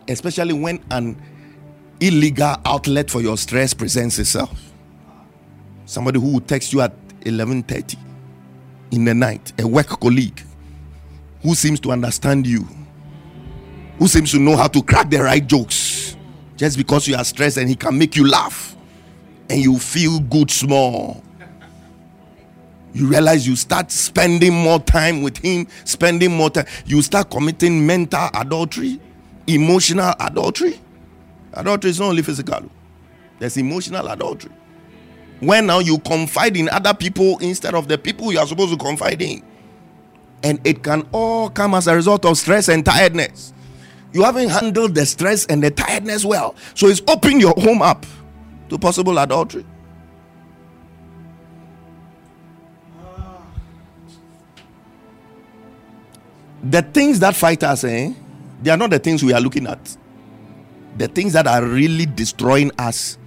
[0.08, 1.22] Especially when an
[2.00, 4.72] illegal outlet for your stress presents itself.
[5.86, 7.98] Somebody who will text you at 11:30
[8.94, 10.40] in the night, a work colleague
[11.42, 12.68] who seems to understand you,
[13.98, 16.16] who seems to know how to crack the right jokes
[16.56, 18.78] just because you are stressed and he can make you laugh
[19.50, 21.24] and you feel good small.
[22.94, 26.68] You realize you start spending more time with him, spending more time.
[26.86, 29.00] You start committing mental adultery,
[29.48, 30.80] emotional adultery.
[31.54, 32.70] Adultery is not only physical,
[33.40, 34.52] there's emotional adultery.
[35.46, 38.78] When now you confide in other people instead of the people you are supposed to
[38.78, 39.44] confide in.
[40.44, 43.54] And it can all come as a result of stress and tiredness.
[44.12, 46.56] You haven't handled the stress and the tiredness well.
[46.76, 48.06] So it's opening your home up
[48.70, 49.66] to possible adultery.
[56.64, 58.14] The things that fight us, eh?
[58.62, 59.98] They are not the things we are looking at.
[60.98, 63.18] The things that are really destroying us,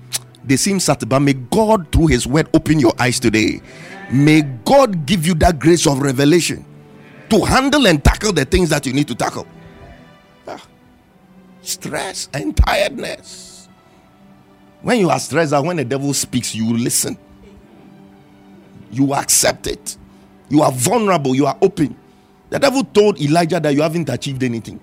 [0.46, 1.09] they seem subtle.
[1.09, 3.61] But may God, through His word, open your eyes today.
[4.11, 6.64] May God give you that grace of revelation
[7.28, 9.46] to handle and tackle the things that you need to tackle.
[10.46, 10.64] Ah.
[11.62, 13.68] Stress and tiredness.
[14.82, 17.18] When you are stressed out, when the devil speaks, you listen.
[18.92, 19.97] You accept it.
[20.49, 21.34] You are vulnerable.
[21.34, 21.97] You are open.
[22.51, 24.78] The devil told Elijah that you haven't achieved anything.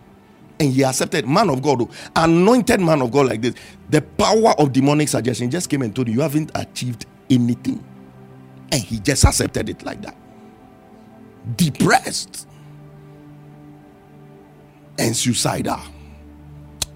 [0.59, 3.55] And he accepted, man of God, oh, anointed man of God like this.
[3.89, 7.83] The power of demonic suggestion just came and told you, you haven't achieved anything.
[8.71, 10.15] And he just accepted it like that.
[11.55, 12.47] Depressed
[14.97, 15.79] and suicidal.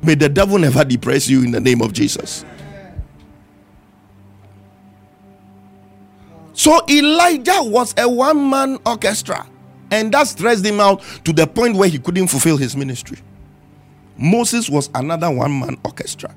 [0.03, 2.45] May the devil never depress you in the name of Jesus.
[6.53, 9.47] So Elijah was a one man orchestra.
[9.91, 13.20] And that stressed him out to the point where he couldn't fulfill his ministry.
[14.18, 16.34] Moses was another one man orchestra.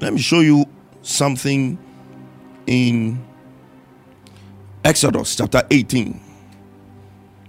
[0.00, 0.64] Let me show you
[1.02, 1.78] something
[2.66, 3.24] in
[4.84, 6.20] Exodus chapter 18.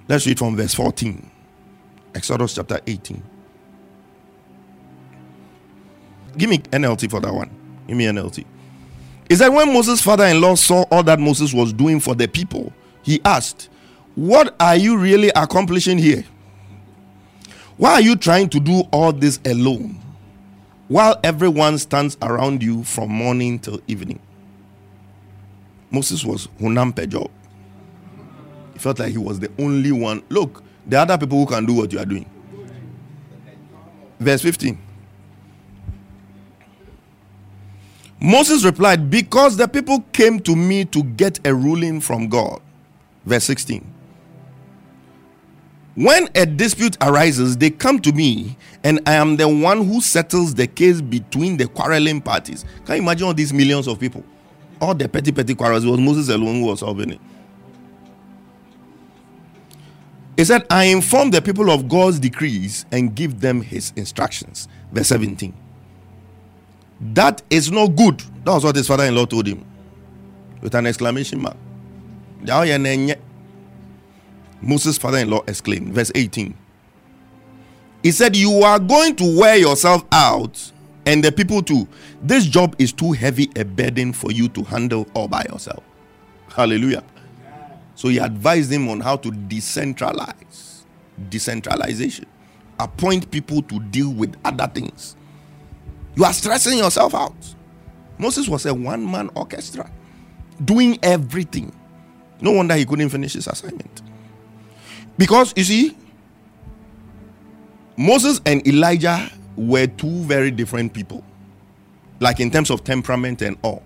[0.07, 1.29] Let's read from verse 14.
[2.13, 3.23] Exodus chapter 18.
[6.37, 7.49] Give me NLT for that one.
[7.87, 8.45] Give me NLT.
[9.29, 12.27] He said, When Moses' father in law saw all that Moses was doing for the
[12.27, 13.69] people, he asked,
[14.15, 16.25] What are you really accomplishing here?
[17.81, 19.99] Why are you trying to do all this alone
[20.87, 24.19] while everyone stands around you from morning till evening?
[25.89, 27.31] Moses was Hunam Pejob.
[28.73, 30.21] He felt like he was the only one.
[30.29, 32.29] Look, there are other people who can do what you are doing.
[34.19, 34.77] Verse 15.
[38.19, 42.61] Moses replied, Because the people came to me to get a ruling from God.
[43.25, 43.90] Verse 16.
[45.95, 50.55] When a dispute arises, they come to me, and I am the one who settles
[50.55, 52.63] the case between the quarreling parties.
[52.85, 54.23] Can you imagine all these millions of people?
[54.79, 55.83] All the petty, petty quarrels.
[55.83, 57.19] It was Moses alone who was solving it.
[60.37, 64.69] He said, I inform the people of God's decrees and give them his instructions.
[64.91, 65.53] Verse 17.
[67.01, 68.19] That is not good.
[68.45, 69.65] That was what his father in law told him.
[70.61, 71.57] With an exclamation mark.
[74.61, 75.93] Moses' father in law exclaimed.
[75.93, 76.55] Verse 18.
[78.03, 80.71] He said, You are going to wear yourself out,
[81.05, 81.87] and the people too.
[82.21, 85.83] This job is too heavy a burden for you to handle all by yourself.
[86.49, 87.03] Hallelujah.
[87.95, 90.83] So he advised him on how to decentralize.
[91.29, 92.25] Decentralization.
[92.79, 95.15] Appoint people to deal with other things.
[96.15, 97.55] You are stressing yourself out.
[98.17, 99.89] Moses was a one man orchestra
[100.63, 101.73] doing everything.
[102.39, 104.01] No wonder he couldn't finish his assignment.
[105.17, 105.97] Because you see,
[107.97, 111.23] Moses and Elijah were two very different people,
[112.19, 113.83] like in terms of temperament and all.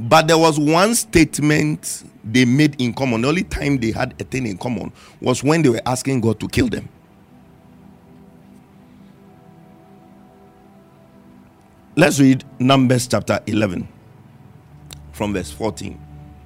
[0.00, 3.22] But there was one statement they made in common.
[3.22, 6.40] The only time they had a thing in common was when they were asking God
[6.40, 6.88] to kill them.
[11.96, 13.86] Let's read Numbers chapter 11
[15.12, 16.00] from verse 14.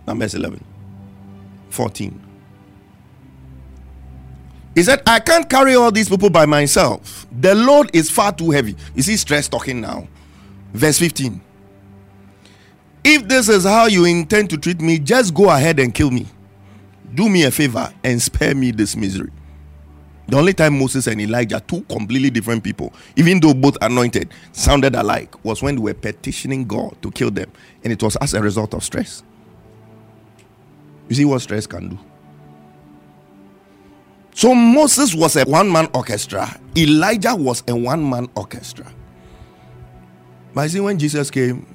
[0.07, 0.65] Numbers 11,
[1.71, 2.26] 14.
[4.77, 7.27] He said, I can't carry all these people by myself.
[7.33, 8.77] The load is far too heavy.
[8.95, 10.07] You see, stress talking now.
[10.75, 11.41] Verse 15.
[13.03, 16.27] If this is how you intend to treat me, just go ahead and kill me.
[17.15, 19.31] Do me a favor and spare me this misery.
[20.29, 24.95] The only time Moses and Elijah, two completely different people, even though both anointed, sounded
[24.95, 27.51] alike, was when they were petitioning God to kill them.
[27.83, 29.23] And it was as a result of stress.
[31.09, 31.99] You see what stress can do?
[34.37, 38.87] So Moses was a one man orchestra, Elijah was a one man orchestra.
[40.53, 41.67] But see when Jesus came,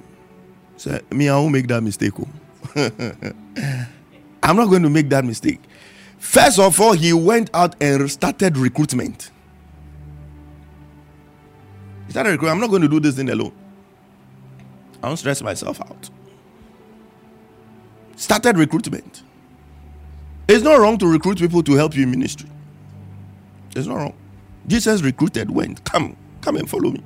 [0.78, 2.14] said, Me, I won't make that mistake.
[2.20, 2.28] oh."
[4.44, 5.60] I'm not going to make that mistake.
[6.20, 9.32] First of all, he went out and started recruitment.
[12.06, 12.56] He started recruitment.
[12.56, 13.54] I'm not going to do this thing alone.
[15.02, 16.12] I don't stress myself out.
[18.16, 19.24] Started recruitment.
[20.48, 22.50] It's not wrong to recruit people to help you in ministry.
[23.76, 24.14] It's not wrong.
[24.68, 27.04] Jesus recruited, went, come, come and follow me.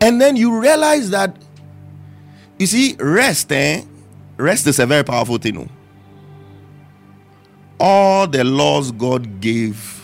[0.00, 1.36] And then you realize that,
[2.58, 3.82] you see, rest, eh?
[4.36, 5.58] Rest is a very powerful thing.
[5.58, 5.68] oh.
[7.78, 10.02] All the laws God gave,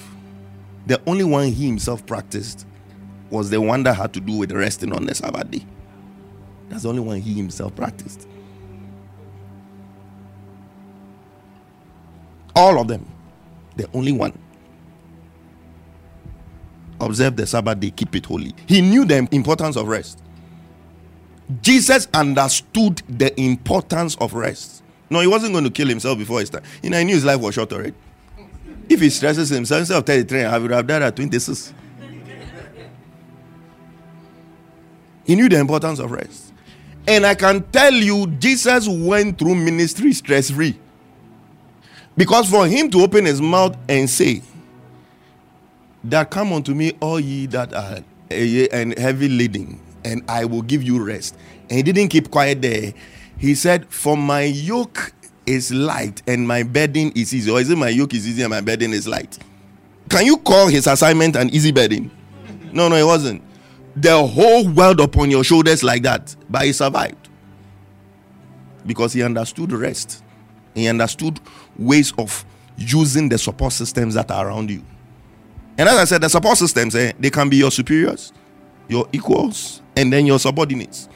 [0.87, 2.67] the only one he himself practiced
[3.31, 5.65] was the one that had to do with resting on the Sabbath day.
[6.69, 8.27] That's the only one he himself practiced.
[12.55, 13.07] All of them.
[13.77, 14.37] The only one.
[17.01, 18.55] Observe the Sabbath day, keep it holy.
[18.67, 20.23] He knew the importance of rest.
[21.63, 24.83] Jesus understood the importance of rest.
[25.09, 26.63] No, he wasn't going to kill himself before his time.
[26.83, 27.95] You know, he knew his life was short already.
[28.89, 31.75] If he stresses himself, instead of 33, I would have died at 26.
[35.25, 36.53] He knew the importance of rest.
[37.07, 40.79] And I can tell you, Jesus went through ministry stress free.
[42.17, 44.43] Because for him to open his mouth and say,
[46.05, 48.01] That come unto me, all ye that are
[48.31, 51.37] eh, and heavy laden, and I will give you rest.
[51.69, 52.93] And he didn't keep quiet there.
[53.39, 55.13] He said, For my yoke
[55.47, 57.51] is light and my burden is easy.
[57.51, 59.39] Or is it my yoke is easy and my burden is light?
[60.09, 62.11] Can you call his assignment an easy burden?
[62.73, 63.43] No, no, it wasn't.
[63.97, 66.35] The whole world upon your shoulders like that.
[66.49, 67.29] But he survived.
[68.87, 70.23] Because he understood rest.
[70.75, 71.41] He understood
[71.77, 72.45] ways of
[72.77, 74.83] using the support systems that are around you.
[75.79, 78.33] And as I said, the support systems, eh, they can be your superiors,
[78.89, 81.09] your equals, and then your subordinates.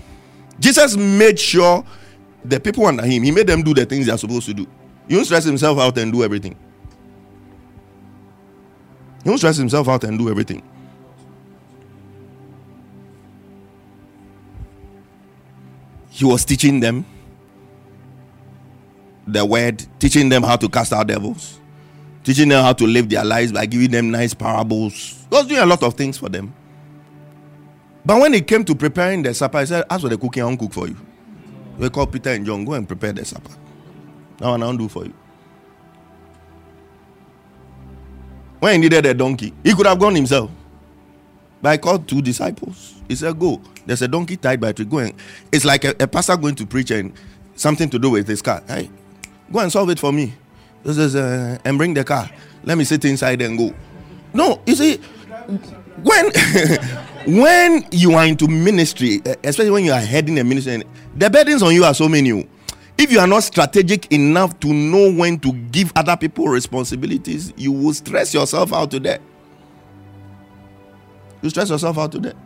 [0.58, 1.84] Jesus made sure
[2.44, 4.66] the people under him, he made them do the things they are supposed to do.
[5.08, 6.56] He won't stress himself out and do everything.
[9.22, 10.62] He won't stress himself out and do everything.
[16.10, 17.04] He was teaching them
[19.26, 21.60] the word, teaching them how to cast out devils,
[22.22, 24.92] teaching them how to live their lives by giving them nice parables.
[25.30, 26.54] He was doing a lot of things for them.
[28.04, 30.46] But when it came to preparing the supper, he said, As for the cooking, I
[30.46, 30.96] won't cook for you.
[31.78, 33.50] We call Peter and John, go and prepare the supper.
[34.40, 35.14] Now I won't do for you.
[38.60, 40.50] When he needed a donkey, he could have gone himself.
[41.60, 42.94] But I called two disciples.
[43.08, 43.60] He said, Go.
[43.86, 44.84] There's a donkey tied by a tree.
[44.84, 45.14] Go and
[45.52, 47.12] it's like a, a pastor going to preach and
[47.56, 48.62] something to do with his car.
[48.66, 48.90] Hey,
[49.54, 50.34] go and solve it for me.
[50.82, 52.28] This is uh, and bring the car.
[52.64, 53.72] Let me sit inside and go.
[54.34, 54.96] No, you see,
[56.02, 56.30] when
[57.40, 60.82] when you are into ministry, eh, especially when you are heading a ministry,
[61.16, 62.48] the burdens on you are so many.
[62.98, 67.72] If you are not strategic enough to know when to give other people responsibilities, you
[67.72, 69.20] will stress yourself out to death.
[71.42, 72.36] You stress yourself out to death.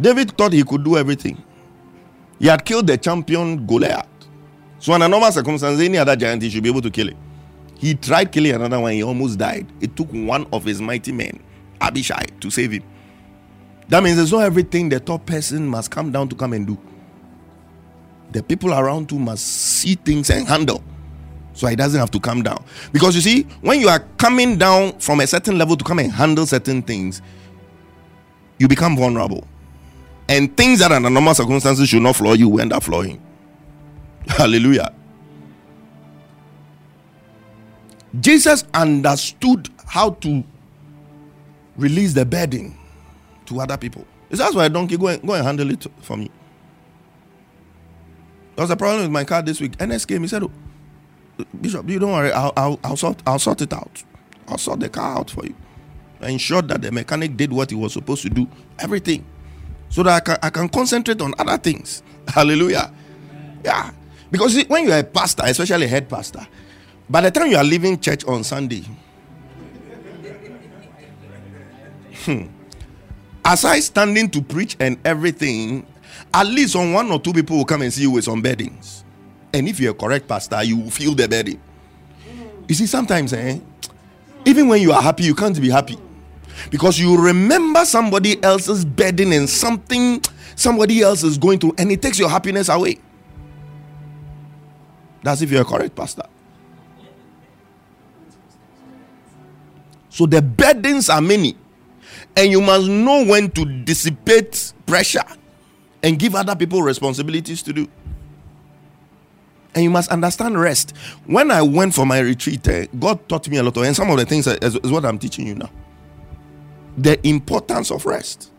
[0.00, 1.42] David thought he could do everything.
[2.38, 4.06] He had killed the champion Goliath.
[4.78, 7.16] So, under normal circumstances, any other giant he should be able to kill it.
[7.78, 9.66] He tried killing another one, he almost died.
[9.80, 11.40] It took one of his mighty men,
[11.80, 12.82] Abishai, to save him.
[13.88, 16.78] That means it's not everything the top person must come down to come and do.
[18.32, 20.82] The people around you must see things and handle.
[21.52, 22.62] So he doesn't have to come down.
[22.92, 26.12] Because you see, when you are coming down from a certain level to come and
[26.12, 27.22] handle certain things,
[28.58, 29.46] you become vulnerable.
[30.28, 33.22] And things that under normal circumstances should not floor you will end up flooring.
[34.38, 34.92] Hallelujah.
[38.20, 40.44] Jesus understood how to
[41.76, 42.76] release the burden
[43.46, 44.06] to other people.
[44.30, 46.30] He That's why donkey go and, go and handle it for me.
[48.56, 49.80] There was a problem with my car this week.
[49.82, 50.22] NS came.
[50.22, 50.50] He said, oh,
[51.60, 52.32] Bishop, you don't worry.
[52.32, 54.02] I'll, I'll, I'll, sort, I'll sort it out.
[54.48, 55.54] I'll sort the car out for you.
[56.20, 58.48] I ensured that the mechanic did what he was supposed to do.
[58.78, 59.24] Everything.
[59.90, 62.02] So that I can, I can concentrate on other things.
[62.28, 62.92] Hallelujah.
[63.64, 63.90] Yeah.
[64.30, 66.46] Because see, when you're a pastor, especially a head pastor,
[67.08, 68.82] by the time you are leaving church on Sunday,
[72.24, 72.46] hmm,
[73.44, 75.86] aside standing to preach and everything,
[76.34, 79.04] at least on one or two people will come and see you with some beddings.
[79.52, 81.60] And if you're a correct pastor, you will feel the burden.
[82.68, 83.58] You see, sometimes, eh,
[84.44, 85.96] even when you are happy, you can't be happy
[86.70, 90.20] because you remember somebody else's burden and something
[90.56, 92.98] somebody else is going through, and it takes your happiness away.
[95.26, 96.22] That's if you're a correct pastor.
[100.08, 101.56] So the burdens are many,
[102.36, 105.24] and you must know when to dissipate pressure
[106.00, 107.88] and give other people responsibilities to do.
[109.74, 110.96] And you must understand rest.
[111.26, 114.08] When I went for my retreat, eh, God taught me a lot of, and some
[114.08, 115.70] of the things is, is what I'm teaching you now.
[116.98, 118.52] The importance of rest.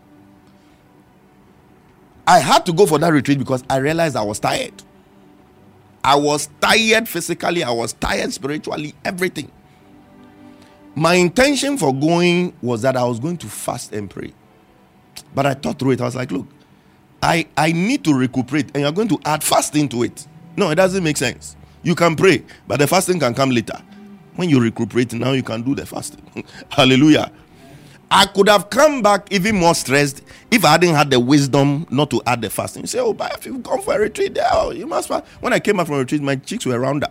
[2.27, 4.83] I had to go for that retreat because I realized I was tired.
[6.03, 9.51] I was tired physically, I was tired spiritually, everything.
[10.95, 14.33] My intention for going was that I was going to fast and pray.
[15.35, 16.47] But I thought through it, I was like, look,
[17.21, 20.25] I, I need to recuperate, and you're going to add fasting to it.
[20.55, 21.55] No, it doesn't make sense.
[21.83, 23.79] You can pray, but the fasting can come later.
[24.35, 26.43] When you recuperate, now you can do the fasting.
[26.69, 27.31] Hallelujah.
[28.09, 32.09] I could have come back even more stressed if I hadn't had the wisdom not
[32.11, 32.83] to add the fasting.
[32.83, 35.25] You say, Oh, but if you've gone for a retreat there, oh, you must fast.
[35.41, 37.07] When I came back from a retreat, my cheeks were rounder.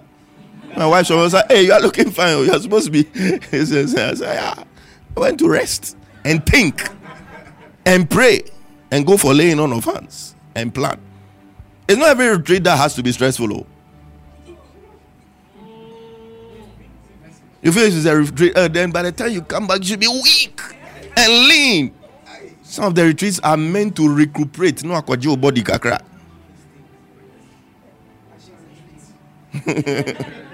[0.77, 2.47] My wife was like, Hey, you are looking fine.
[2.47, 3.07] You're supposed to be.
[3.53, 4.65] I said, Yeah.
[5.17, 6.89] I went to rest and think
[7.85, 8.43] and pray
[8.91, 11.01] and go for laying on of hands and plan.
[11.89, 13.53] It's not every retreat that has to be stressful.
[13.53, 13.67] Oh.
[17.63, 20.01] You feel it's a retreat, uh, then by the time you come back, you should
[20.01, 20.61] be weak
[21.17, 21.95] and lean.
[22.63, 24.85] Some of the retreats are meant to recuperate.
[24.85, 26.03] No akwaji body kakra.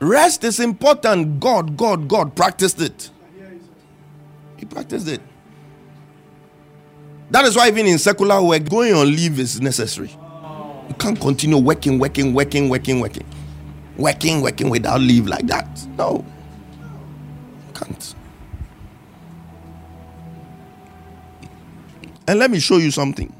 [0.00, 1.38] Rest is important.
[1.38, 3.10] God, God, God practiced it.
[4.56, 5.20] He practiced it.
[7.30, 10.10] That is why even in secular work, going on leave is necessary.
[10.88, 13.24] You can't continue working, working, working, working, working,
[13.96, 15.86] working, working without leave like that.
[15.96, 16.24] No,
[22.28, 23.32] And let me show you something.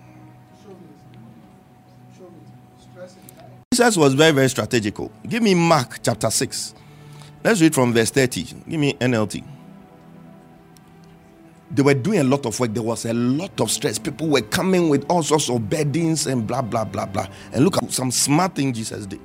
[3.72, 5.11] Jesus was very, very strategical.
[5.26, 6.74] Give me Mark chapter 6.
[7.43, 8.43] Let's read from verse 30.
[8.68, 9.45] Give me NLT.
[11.72, 12.74] they were doing a lot of work.
[12.74, 13.99] There was a lot of stress.
[13.99, 17.26] People were coming with all sorts of burdens and blah, blah, blah, blah.
[17.53, 19.20] And look at some smart thing Jesus did.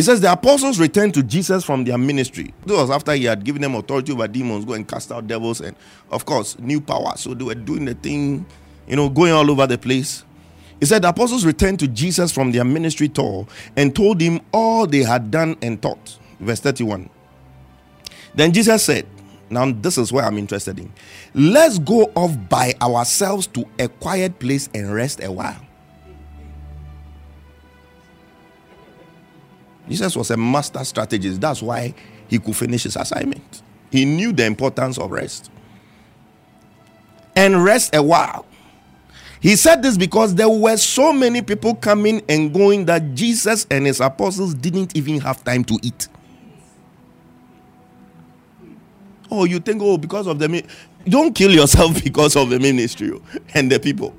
[0.00, 2.54] He says the apostles returned to Jesus from their ministry.
[2.64, 5.60] This was after he had given them authority over demons, go and cast out devils,
[5.60, 5.76] and
[6.10, 7.12] of course, new power.
[7.16, 8.46] So they were doing the thing,
[8.88, 10.24] you know, going all over the place.
[10.78, 13.46] He said the apostles returned to Jesus from their ministry tour
[13.76, 16.18] and told him all they had done and taught.
[16.38, 17.10] Verse 31.
[18.34, 19.06] Then Jesus said,
[19.50, 20.90] Now this is where I'm interested in.
[21.34, 25.60] Let's go off by ourselves to a quiet place and rest a while.
[29.90, 31.40] Jesus was a master strategist.
[31.40, 31.92] That's why
[32.28, 33.62] he could finish his assignment.
[33.90, 35.50] He knew the importance of rest.
[37.34, 38.46] And rest a while.
[39.40, 43.84] He said this because there were so many people coming and going that Jesus and
[43.84, 46.06] his apostles didn't even have time to eat.
[49.28, 50.48] Oh, you think, oh, because of the.
[50.48, 50.64] Mi-
[51.08, 53.22] Don't kill yourself because of the ministry oh,
[53.54, 54.14] and the people.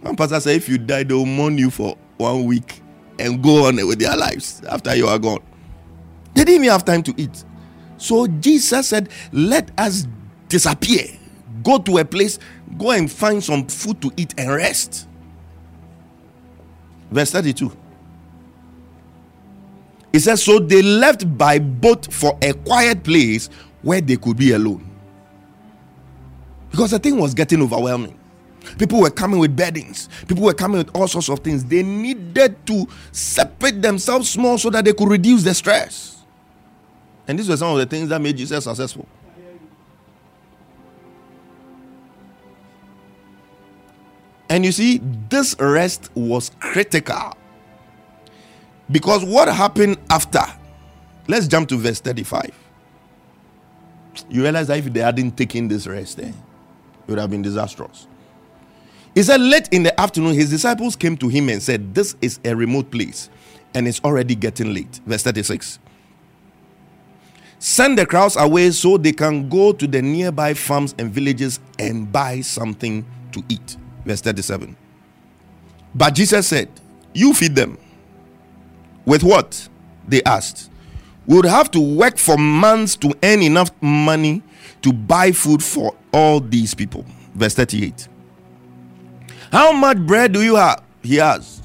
[0.00, 2.80] One pastor said, if you die, they'll mourn you for one week
[3.18, 5.42] and go on with their lives after you are gone.
[6.34, 7.44] They didn't even have time to eat.
[7.98, 10.06] So Jesus said, Let us
[10.48, 11.06] disappear.
[11.62, 12.38] Go to a place,
[12.78, 15.08] go and find some food to eat and rest.
[17.10, 17.72] Verse 32.
[20.12, 23.48] It says, So they left by boat for a quiet place
[23.82, 24.88] where they could be alone.
[26.70, 28.15] Because the thing was getting overwhelming.
[28.78, 30.08] People were coming with burdens.
[30.26, 31.64] People were coming with all sorts of things.
[31.64, 36.24] They needed to separate themselves small so that they could reduce the stress.
[37.28, 39.06] And these were some of the things that made Jesus successful.
[44.48, 47.36] And you see, this rest was critical.
[48.90, 50.44] Because what happened after?
[51.26, 52.52] Let's jump to verse 35.
[54.30, 56.34] You realize that if they hadn't taken this rest, then it
[57.08, 58.06] would have been disastrous.
[59.16, 62.38] He said, Late in the afternoon, his disciples came to him and said, This is
[62.44, 63.30] a remote place
[63.74, 65.00] and it's already getting late.
[65.06, 65.78] Verse 36.
[67.58, 72.12] Send the crowds away so they can go to the nearby farms and villages and
[72.12, 73.78] buy something to eat.
[74.04, 74.76] Verse 37.
[75.94, 76.68] But Jesus said,
[77.14, 77.78] You feed them.
[79.06, 79.66] With what?
[80.06, 80.70] They asked.
[81.26, 84.42] We would have to work for months to earn enough money
[84.82, 87.06] to buy food for all these people.
[87.34, 88.08] Verse 38.
[89.52, 90.82] How much bread do you have?
[91.02, 91.64] He asked.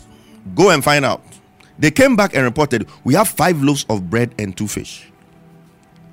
[0.56, 1.22] Go and find out.
[1.80, 5.12] They came back and reported, We have five loaves of bread and two fish.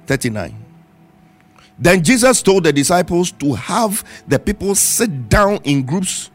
[0.07, 0.65] 39.
[1.79, 6.31] Then Jesus told the disciples to have the people sit down in groups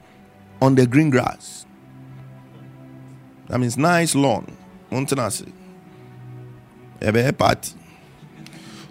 [0.62, 1.66] on the green grass.
[3.48, 4.56] That means nice lawn.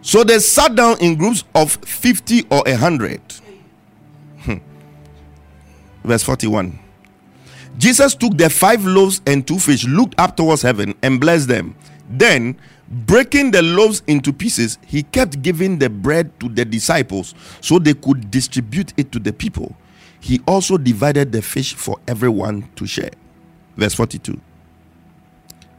[0.02, 3.20] So they sat down in groups of 50 or 100.
[6.04, 6.78] Verse 41.
[7.78, 11.74] Jesus took the five loaves and two fish, looked up towards heaven, and blessed them.
[12.08, 12.56] Then,
[12.88, 17.94] breaking the loaves into pieces, he kept giving the bread to the disciples so they
[17.94, 19.74] could distribute it to the people.
[20.20, 23.10] He also divided the fish for everyone to share.
[23.76, 24.38] Verse 42.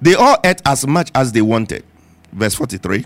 [0.01, 1.85] They all ate as much as they wanted.
[2.33, 3.05] Verse 43.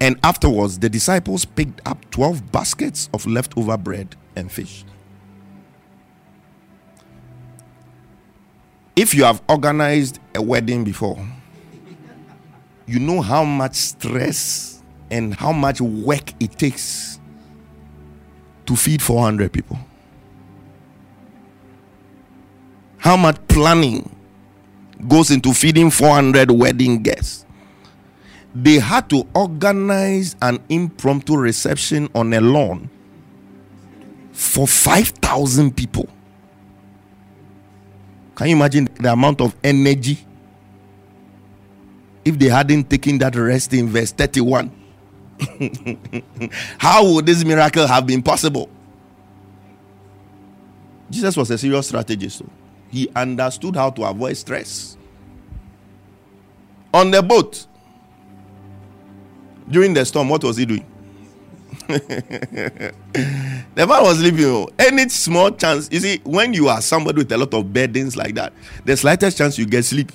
[0.00, 4.84] And afterwards, the disciples picked up 12 baskets of leftover bread and fish.
[8.98, 11.24] If you have organized a wedding before,
[12.84, 17.20] you know how much stress and how much work it takes
[18.66, 19.78] to feed 400 people.
[22.96, 24.10] How much planning
[25.06, 27.46] goes into feeding 400 wedding guests.
[28.52, 32.90] They had to organize an impromptu reception on a lawn
[34.32, 36.08] for 5,000 people.
[38.38, 40.16] Can you imagine the amount of energy
[42.24, 44.70] if they hadn't taken that rest in verse 31?
[46.78, 48.70] How would this miracle have been possible?
[51.10, 52.38] Jesus was a serious strategist.
[52.38, 52.50] though.
[52.92, 54.96] He understood how to avoid stress.
[56.94, 57.66] On the boat,
[59.68, 60.86] during the storm, what was he doing?
[61.88, 62.92] the
[63.76, 64.44] man was sleeping.
[64.44, 64.68] oh.
[64.78, 68.34] Any small chance, you see, when you are somebody with a lot of burdens like
[68.34, 68.52] that,
[68.84, 70.12] the slightest chance you get sleep.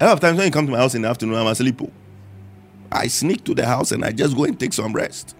[0.00, 1.80] A lot of times when you come to my house in the afternoon, I'm asleep.
[1.82, 1.90] oh.
[2.90, 5.34] I sneak to the house and I just go and take some rest.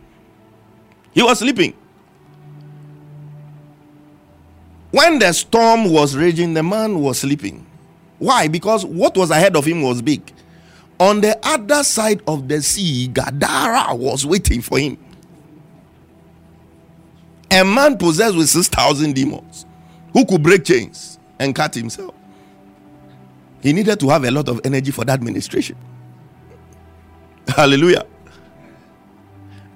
[1.12, 1.74] He was sleeping.
[4.90, 7.66] When the storm was raging, the man was sleeping.
[8.18, 8.48] Why?
[8.48, 10.32] Because what was ahead of him was big.
[11.02, 14.96] On the other side of the sea, Gadara was waiting for him.
[17.50, 19.66] A man possessed with 6,000 demons
[20.12, 22.14] who could break chains and cut himself.
[23.62, 25.76] He needed to have a lot of energy for that ministration.
[27.48, 28.06] Hallelujah.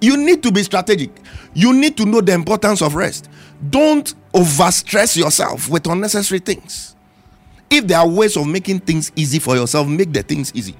[0.00, 1.10] You need to be strategic.
[1.54, 3.28] You need to know the importance of rest.
[3.68, 6.94] Don't overstress yourself with unnecessary things.
[7.68, 10.76] If there are ways of making things easy for yourself, make the things easy.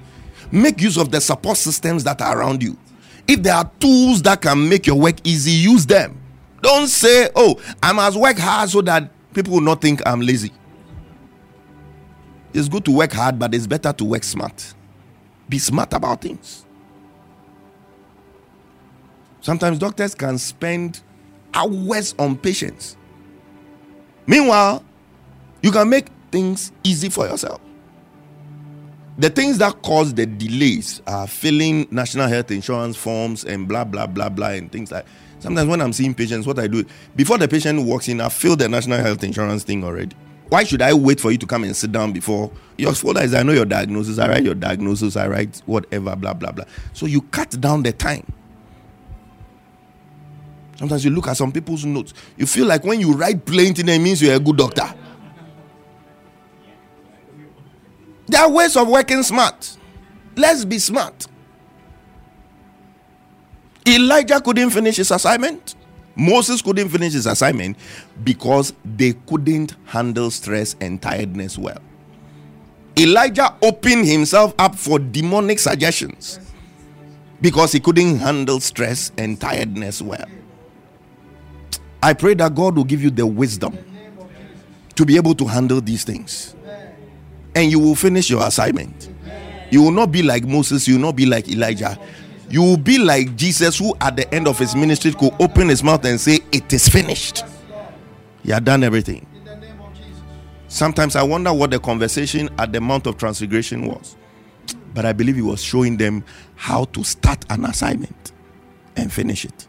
[0.51, 2.77] Make use of the support systems that are around you.
[3.27, 6.21] If there are tools that can make your work easy, use them.
[6.61, 10.51] Don't say, oh, I must work hard so that people will not think I'm lazy.
[12.53, 14.73] It's good to work hard, but it's better to work smart.
[15.49, 16.65] Be smart about things.
[19.41, 21.01] Sometimes doctors can spend
[21.53, 22.97] hours on patients.
[24.25, 24.83] Meanwhile,
[25.61, 27.61] you can make things easy for yourself.
[29.19, 34.05] The things that cause the delays are filling national health insurance forms and blah blah
[34.05, 35.05] blah blah and things like.
[35.39, 36.83] Sometimes when I'm seeing patients, what I do
[37.15, 40.15] before the patient walks in, I fill the national health insurance thing already.
[40.49, 43.33] Why should I wait for you to come and sit down before your folder is
[43.33, 46.65] I know your diagnosis, I write your diagnosis, I write whatever, blah blah blah.
[46.93, 48.25] So you cut down the time.
[50.77, 53.89] Sometimes you look at some people's notes, you feel like when you write plain thing,
[53.89, 54.93] it means you're a good doctor.
[58.27, 59.77] There are ways of working smart.
[60.35, 61.27] Let's be smart.
[63.87, 65.75] Elijah couldn't finish his assignment.
[66.15, 67.77] Moses couldn't finish his assignment
[68.23, 71.77] because they couldn't handle stress and tiredness well.
[72.97, 76.39] Elijah opened himself up for demonic suggestions
[77.39, 80.25] because he couldn't handle stress and tiredness well.
[82.01, 83.77] I pray that God will give you the wisdom
[84.95, 86.55] to be able to handle these things
[87.57, 89.09] and you will finish your assignment.
[89.71, 91.99] You will not be like Moses, you will not be like Elijah.
[92.49, 95.83] You will be like Jesus, who at the end of his ministry could open his
[95.83, 97.43] mouth and say, It is finished.
[98.43, 99.25] He had done everything.
[100.67, 104.15] Sometimes I wonder what the conversation at the Mount of Transfiguration was.
[104.93, 106.23] But I believe he was showing them
[106.55, 108.31] how to start an assignment
[108.95, 109.67] and finish it.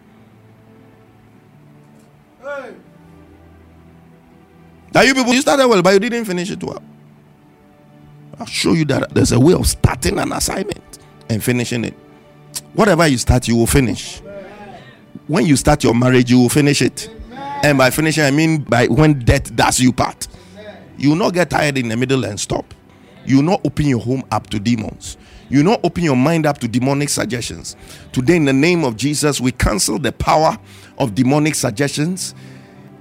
[4.94, 6.82] Now, you people, you started well, but you didn't finish it well.
[8.38, 11.94] I'll show you that there's a way of starting an assignment and finishing it.
[12.74, 14.20] Whatever you start, you will finish.
[15.26, 17.10] When you start your marriage, you will finish it.
[17.62, 20.28] And by finishing, I mean by when death does you part.
[20.96, 22.74] You will not get tired in the middle and stop.
[23.26, 25.16] You will not open your home up to demons.
[25.48, 27.76] You will not open your mind up to demonic suggestions.
[28.12, 30.58] Today, in the name of Jesus, we cancel the power
[30.98, 32.34] of demonic suggestions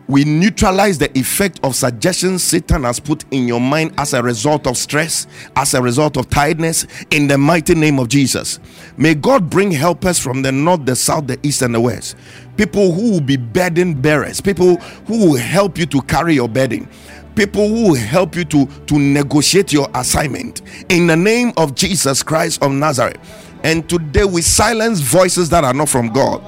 [0.08, 4.66] we neutralize the effect of suggestions Satan has put in your mind as a result
[4.66, 8.60] of stress, as a result of tiredness, in the mighty name of Jesus.
[8.96, 12.16] May God bring helpers from the north, the south, the east, and the west.
[12.56, 16.88] People who will be burden bearers, people who will help you to carry your burden
[17.36, 22.24] people who will help you to to negotiate your assignment in the name of Jesus
[22.24, 23.20] Christ of Nazareth.
[23.64, 26.44] And today we silence voices that are not from God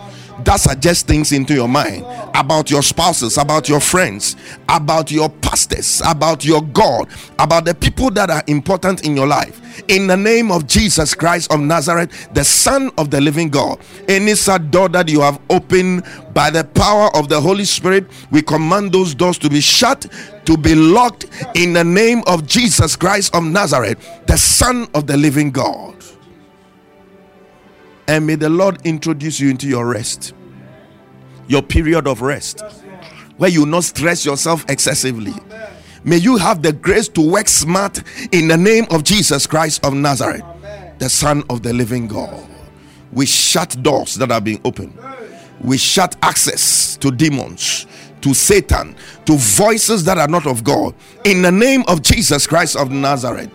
[0.45, 4.35] that suggest things into your mind about your spouses, about your friends,
[4.67, 9.61] about your pastors, about your God, about the people that are important in your life.
[9.87, 14.35] In the name of Jesus Christ of Nazareth, the Son of the living God, any
[14.35, 18.91] sad door that you have opened by the power of the Holy Spirit, we command
[18.91, 20.05] those doors to be shut,
[20.45, 21.25] to be locked
[21.55, 25.98] in the name of Jesus Christ of Nazareth, the Son of the living God.
[28.09, 30.33] And may the Lord introduce you into your rest,
[31.47, 32.63] your period of rest,
[33.37, 35.35] where you not stress yourself excessively.
[36.03, 38.01] May you have the grace to work smart
[38.31, 40.41] in the name of Jesus Christ of Nazareth,
[40.97, 42.47] the Son of the living God.
[43.11, 44.97] We shut doors that are being opened,
[45.61, 47.85] we shut access to demons,
[48.21, 48.95] to Satan,
[49.25, 50.95] to voices that are not of God,
[51.25, 53.51] in the name of Jesus Christ of Nazareth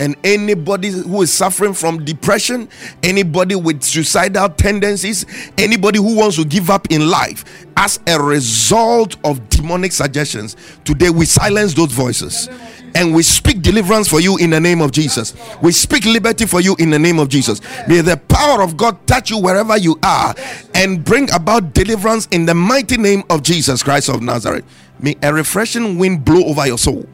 [0.00, 2.68] and anybody who is suffering from depression,
[3.02, 5.26] anybody with suicidal tendencies,
[5.56, 11.10] anybody who wants to give up in life as a result of demonic suggestions, today
[11.10, 12.48] we silence those voices
[12.94, 15.34] and we speak deliverance for you in the name of Jesus.
[15.62, 17.60] We speak liberty for you in the name of Jesus.
[17.86, 20.34] May the power of God touch you wherever you are
[20.74, 24.64] and bring about deliverance in the mighty name of Jesus Christ of Nazareth.
[25.00, 27.06] May a refreshing wind blow over your soul,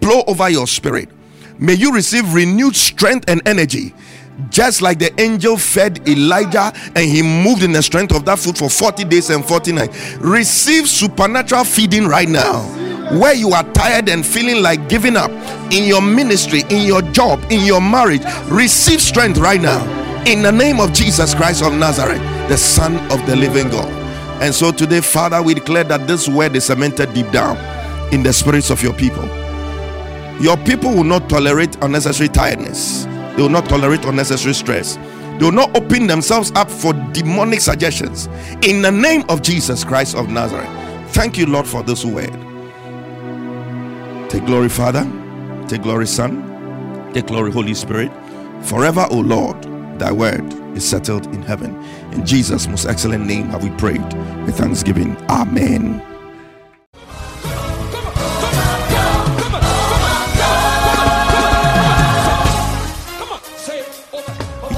[0.00, 1.08] blow over your spirit
[1.58, 3.94] May you receive renewed strength and energy.
[4.50, 8.58] Just like the angel fed Elijah and he moved in the strength of that food
[8.58, 10.16] for 40 days and 40 nights.
[10.16, 12.60] Receive supernatural feeding right now.
[13.18, 15.30] Where you are tired and feeling like giving up
[15.72, 19.80] in your ministry, in your job, in your marriage, receive strength right now.
[20.24, 23.90] In the name of Jesus Christ of Nazareth, the Son of the living God.
[24.42, 27.56] And so today, Father, we declare that this word is cemented deep down
[28.12, 29.45] in the spirits of your people.
[30.40, 33.04] Your people will not tolerate unnecessary tiredness,
[33.36, 34.96] they will not tolerate unnecessary stress.
[35.38, 38.26] They will not open themselves up for demonic suggestions.
[38.62, 40.70] In the name of Jesus Christ of Nazareth.
[41.12, 42.32] Thank you, Lord, for this word.
[44.30, 45.04] Take glory, Father.
[45.68, 47.12] Take glory, Son.
[47.12, 48.10] Take glory, Holy Spirit.
[48.62, 49.62] Forever, O Lord,
[49.98, 51.82] thy word is settled in heaven.
[52.12, 54.02] In Jesus' most excellent name have we prayed
[54.46, 55.16] with thanksgiving.
[55.28, 56.15] Amen.